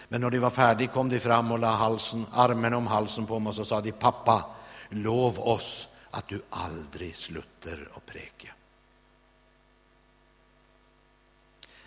Men 0.10 0.22
når 0.22 0.32
de 0.34 0.40
var 0.40 0.50
ferdig, 0.50 0.88
kom 0.92 1.10
de 1.10 1.20
fram 1.20 1.52
och 1.52 1.60
la 1.60 1.76
halsen, 1.76 2.26
armen 2.32 2.74
om 2.74 2.88
halsen 2.88 3.26
på 3.26 3.40
mig 3.40 3.50
och 3.50 3.56
så 3.56 3.66
sa 3.66 3.82
de, 3.82 3.92
'Pappa, 3.92 4.46
lov 4.90 5.40
oss 5.40 5.90
att 6.12 6.28
du 6.28 6.42
aldrig 6.50 7.16
slutter 7.16 7.90
å 7.94 8.00
preke.' 8.06 8.54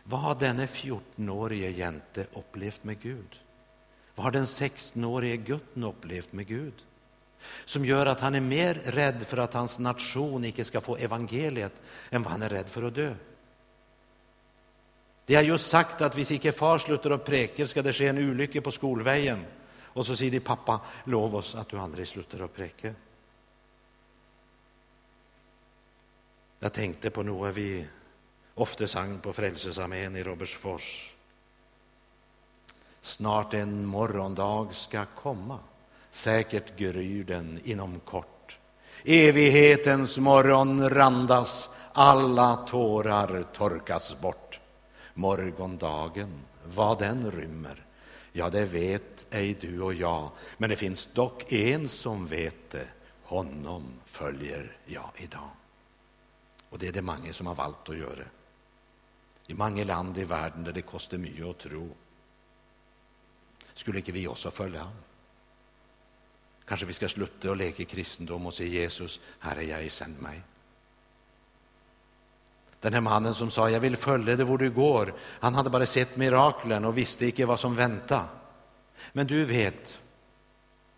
Vad 0.04 0.20
har 0.20 0.34
denne 0.34 0.66
14-årige 0.66 1.70
jente 1.70 2.26
upplevt 2.34 2.84
med 2.84 3.00
Gud? 3.00 3.40
Vad 4.14 4.24
har 4.24 4.30
den 4.30 4.46
16-årige 4.46 5.36
gutten 5.36 5.84
upplevt 5.84 6.32
med 6.32 6.46
Gud? 6.46 6.84
som 7.64 7.84
gör 7.84 8.06
att 8.06 8.20
han 8.20 8.34
är 8.34 8.40
mer 8.40 8.74
rädd 8.74 9.22
för 9.22 9.36
att 9.36 9.54
hans 9.54 9.78
nation 9.78 10.44
inte 10.44 10.64
ska 10.64 10.80
få 10.80 10.96
evangeliet, 10.96 11.72
än 12.10 12.22
vad 12.22 12.32
han 12.32 12.42
är 12.42 12.48
rädd 12.48 12.68
för 12.68 12.82
att 12.82 12.94
dö? 12.94 13.14
De 15.30 15.36
har 15.36 15.42
just 15.46 15.70
sagt 15.70 16.00
at 16.02 16.14
hvis 16.18 16.32
ikke 16.34 16.50
far 16.50 16.80
slutter 16.82 17.12
å 17.14 17.20
preke, 17.22 17.62
skal 17.62 17.84
det 17.86 17.92
skje 17.94 18.08
en 18.10 18.18
ulykke 18.18 18.64
på 18.66 18.72
skoleveien. 18.74 19.44
Og 19.94 20.02
så 20.02 20.16
sier 20.18 20.32
de, 20.34 20.40
'Pappa, 20.42 20.80
lov 21.06 21.36
oss 21.38 21.52
at 21.54 21.70
du 21.70 21.78
aldri 21.78 22.02
slutter 22.06 22.42
å 22.42 22.48
preke'. 22.50 22.94
Jeg 26.60 26.72
tenkte 26.72 27.14
på 27.14 27.22
noe 27.22 27.52
vi 27.54 27.78
ofte 28.56 28.88
sang 28.90 29.20
på 29.22 29.32
Frelsesarmeen 29.32 30.16
i 30.16 30.26
Robertsfors. 30.26 30.90
Snart 33.02 33.54
en 33.54 33.86
morgondag 33.86 34.74
ska 34.74 35.06
komma, 35.14 35.60
Säkert 36.10 36.76
gryr 36.76 37.24
den 37.24 37.60
inom 37.64 38.00
kort. 38.00 38.58
Evighetens 39.04 40.18
morgon 40.18 40.90
randas, 40.90 41.68
alla 41.92 42.56
tårar 42.56 43.46
torkas 43.54 44.20
bort. 44.20 44.59
Morgondagen, 45.14 46.44
vad 46.64 46.98
den 46.98 47.30
rymmer, 47.30 47.86
ja, 48.32 48.50
det 48.50 48.64
vet 48.64 49.26
ej 49.30 49.54
du 49.54 49.80
och 49.80 49.94
jag, 49.94 50.30
men 50.58 50.70
det 50.70 50.76
finns 50.76 51.06
dock 51.06 51.52
en 51.52 51.88
som 51.88 52.26
vet 52.26 52.70
det, 52.70 52.88
honom 53.22 53.84
följer 54.04 54.76
jag 54.86 55.10
idag. 55.16 55.50
Och 56.68 56.78
det 56.78 56.88
är 56.88 56.92
det 56.92 57.02
många 57.02 57.32
som 57.32 57.46
har 57.46 57.54
valt 57.54 57.88
att 57.88 57.96
göra 57.98 58.24
I 59.46 59.54
många 59.54 59.84
land 59.84 60.18
i 60.18 60.24
världen 60.24 60.64
där 60.64 60.72
det 60.72 60.82
kostar 60.82 61.18
mycket 61.18 61.46
att 61.46 61.58
tro. 61.58 61.90
Skulle 63.74 63.98
inte 63.98 64.12
vi 64.12 64.28
också 64.28 64.50
följa 64.50 64.80
honom? 64.80 64.96
Kanske 66.64 66.86
vi 66.86 66.92
ska 66.92 67.08
sluta 67.08 67.50
och 67.50 67.56
leka 67.56 67.84
kristendom 67.84 68.46
och 68.46 68.54
säga 68.54 68.68
'Jesus, 68.68 69.20
här 69.38 69.56
är 69.56 69.62
jag, 69.62 69.92
sänd 69.92 70.22
mig. 70.22 70.42
Den 72.80 72.94
här 72.94 73.00
mannen 73.00 73.34
som 73.34 73.50
sa 73.50 73.70
jag 73.70 73.80
vill 73.80 73.96
följa 73.96 74.36
dig 74.36 74.46
var 74.46 74.58
du 74.58 74.70
går, 74.70 75.14
han 75.20 75.54
hade 75.54 75.70
bara 75.70 75.86
sett 75.86 76.16
miraklen 76.16 76.84
och 76.84 76.98
visste 76.98 77.26
inte 77.26 77.44
vad 77.44 77.60
som 77.60 77.76
väntade. 77.76 78.24
Men 79.12 79.26
du 79.26 79.44
vet 79.44 80.00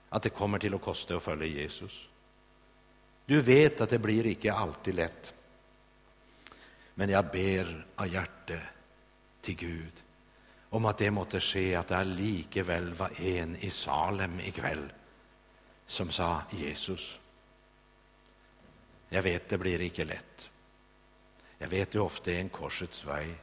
att 0.08 0.22
det 0.22 0.30
kommer 0.30 0.58
till 0.58 0.74
att 0.74 0.82
kosta 0.82 1.16
att 1.16 1.22
följa 1.22 1.46
Jesus. 1.46 2.08
Du 3.26 3.40
vet 3.40 3.80
att 3.80 3.90
det 3.90 3.98
blir 3.98 4.26
icke 4.26 4.52
alltid 4.52 4.94
lätt. 4.94 5.34
Men 6.94 7.10
jag 7.10 7.24
ber 7.30 7.86
av 7.96 8.08
hjärte 8.08 8.60
till 9.40 9.56
Gud 9.56 10.02
om 10.70 10.84
att 10.84 10.98
det 10.98 11.10
måtte 11.10 11.40
ske 11.40 11.74
att 11.74 11.88
det 11.88 12.04
likeväl 12.04 12.94
var 12.94 13.20
en 13.20 13.56
i 13.56 13.70
Salem 13.70 14.40
ikväll 14.40 14.92
som 15.86 16.10
sa 16.10 16.42
Jesus. 16.50 17.20
Jag 19.08 19.22
vet 19.22 19.48
det 19.48 19.58
blir 19.58 19.80
icke 19.80 20.04
lätt. 20.04 20.50
Jag 21.62 21.68
vet 21.68 21.94
ju 21.94 21.98
ofta 21.98 22.32
är 22.32 22.40
en 22.40 22.48
korsets 22.48 23.04
väg. 23.04 23.34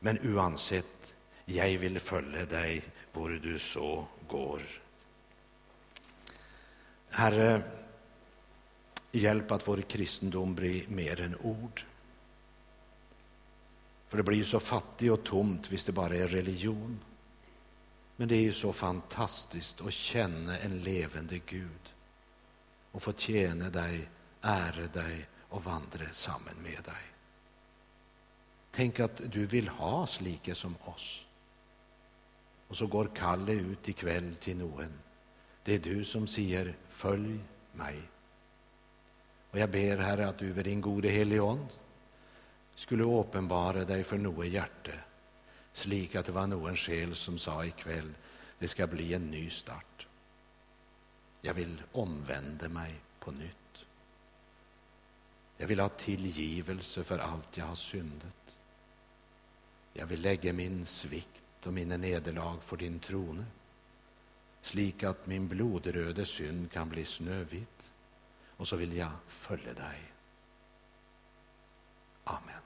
Men 0.00 0.34
oavsett, 0.34 1.14
jag 1.44 1.78
vill 1.78 2.00
följa 2.00 2.44
dig 2.44 2.82
var 3.12 3.28
du 3.28 3.58
så 3.58 4.06
går. 4.28 4.62
Herre, 7.10 7.62
hjälp 9.12 9.50
att 9.50 9.68
vår 9.68 9.82
kristendom 9.82 10.54
blir 10.54 10.88
mer 10.88 11.20
än 11.20 11.36
ord. 11.36 11.84
För 14.08 14.16
det 14.16 14.22
blir 14.22 14.38
ju 14.38 14.44
så 14.44 14.60
fattigt 14.60 15.12
och 15.12 15.24
tomt 15.24 15.72
hvis 15.72 15.84
det 15.84 15.92
bara 15.92 16.14
är 16.14 16.28
religion. 16.28 17.00
Men 18.16 18.28
det 18.28 18.36
är 18.36 18.42
ju 18.42 18.52
så 18.52 18.72
fantastiskt 18.72 19.80
att 19.80 19.92
känna 19.92 20.58
en 20.58 20.78
levande 20.80 21.38
Gud 21.38 21.94
och 22.92 23.02
få 23.02 23.12
tjäna 23.12 23.70
dig, 23.70 24.08
ära 24.40 24.86
dig 24.86 25.28
och 25.48 25.64
vandra 25.64 26.08
samman 26.12 26.56
med 26.62 26.84
dig. 26.84 27.09
Tänk 28.70 29.00
att 29.00 29.20
du 29.32 29.46
vill 29.46 29.68
ha 29.68 30.06
slike 30.06 30.54
som 30.54 30.74
oss. 30.84 31.26
Och 32.68 32.76
så 32.76 32.86
går 32.86 33.10
Kalle 33.14 33.52
ut 33.52 33.88
ikväll 33.88 34.34
till 34.40 34.56
Noen. 34.56 34.92
Det 35.64 35.74
är 35.74 35.78
du 35.78 36.04
som 36.04 36.26
säger 36.26 36.76
följ 36.88 37.38
mig. 37.72 38.02
Och 39.50 39.58
jag 39.58 39.70
ber 39.70 39.96
Herre 39.96 40.28
att 40.28 40.38
du 40.38 40.48
över 40.48 40.64
din 40.64 40.80
gode 40.80 41.08
helige 41.08 41.58
skulle 42.74 43.04
uppenbara 43.04 43.84
dig 43.84 44.04
för 44.04 44.18
Noe 44.18 44.46
hjärte, 44.46 44.94
slik 45.72 46.14
att 46.14 46.26
det 46.26 46.32
var 46.32 46.46
någon 46.46 46.76
själ 46.76 47.14
som 47.14 47.38
sa 47.38 47.64
ikväll 47.64 48.14
det 48.58 48.68
ska 48.68 48.86
bli 48.86 49.14
en 49.14 49.30
ny 49.30 49.50
start. 49.50 50.06
Jag 51.40 51.54
vill 51.54 51.82
omvända 51.92 52.68
mig 52.68 52.94
på 53.18 53.30
nytt. 53.30 53.84
Jag 55.56 55.66
vill 55.66 55.80
ha 55.80 55.88
tillgivelse 55.88 57.04
för 57.04 57.18
allt 57.18 57.56
jag 57.56 57.64
har 57.64 57.74
syndat. 57.74 58.39
Jag 59.92 60.06
vill 60.06 60.22
lägga 60.22 60.52
min 60.52 60.86
svikt 60.86 61.66
och 61.66 61.72
mina 61.72 61.96
nederlag 61.96 62.58
för 62.62 62.76
din 62.76 63.00
trone 63.00 63.44
slik 64.62 65.02
att 65.02 65.26
min 65.26 65.48
blodröde 65.48 66.26
synd 66.26 66.72
kan 66.72 66.88
bli 66.88 67.04
snövit 67.04 67.92
och 68.56 68.68
så 68.68 68.76
vill 68.76 68.96
jag 68.96 69.12
följa 69.26 69.72
dig. 69.72 70.12
Amen. 72.24 72.59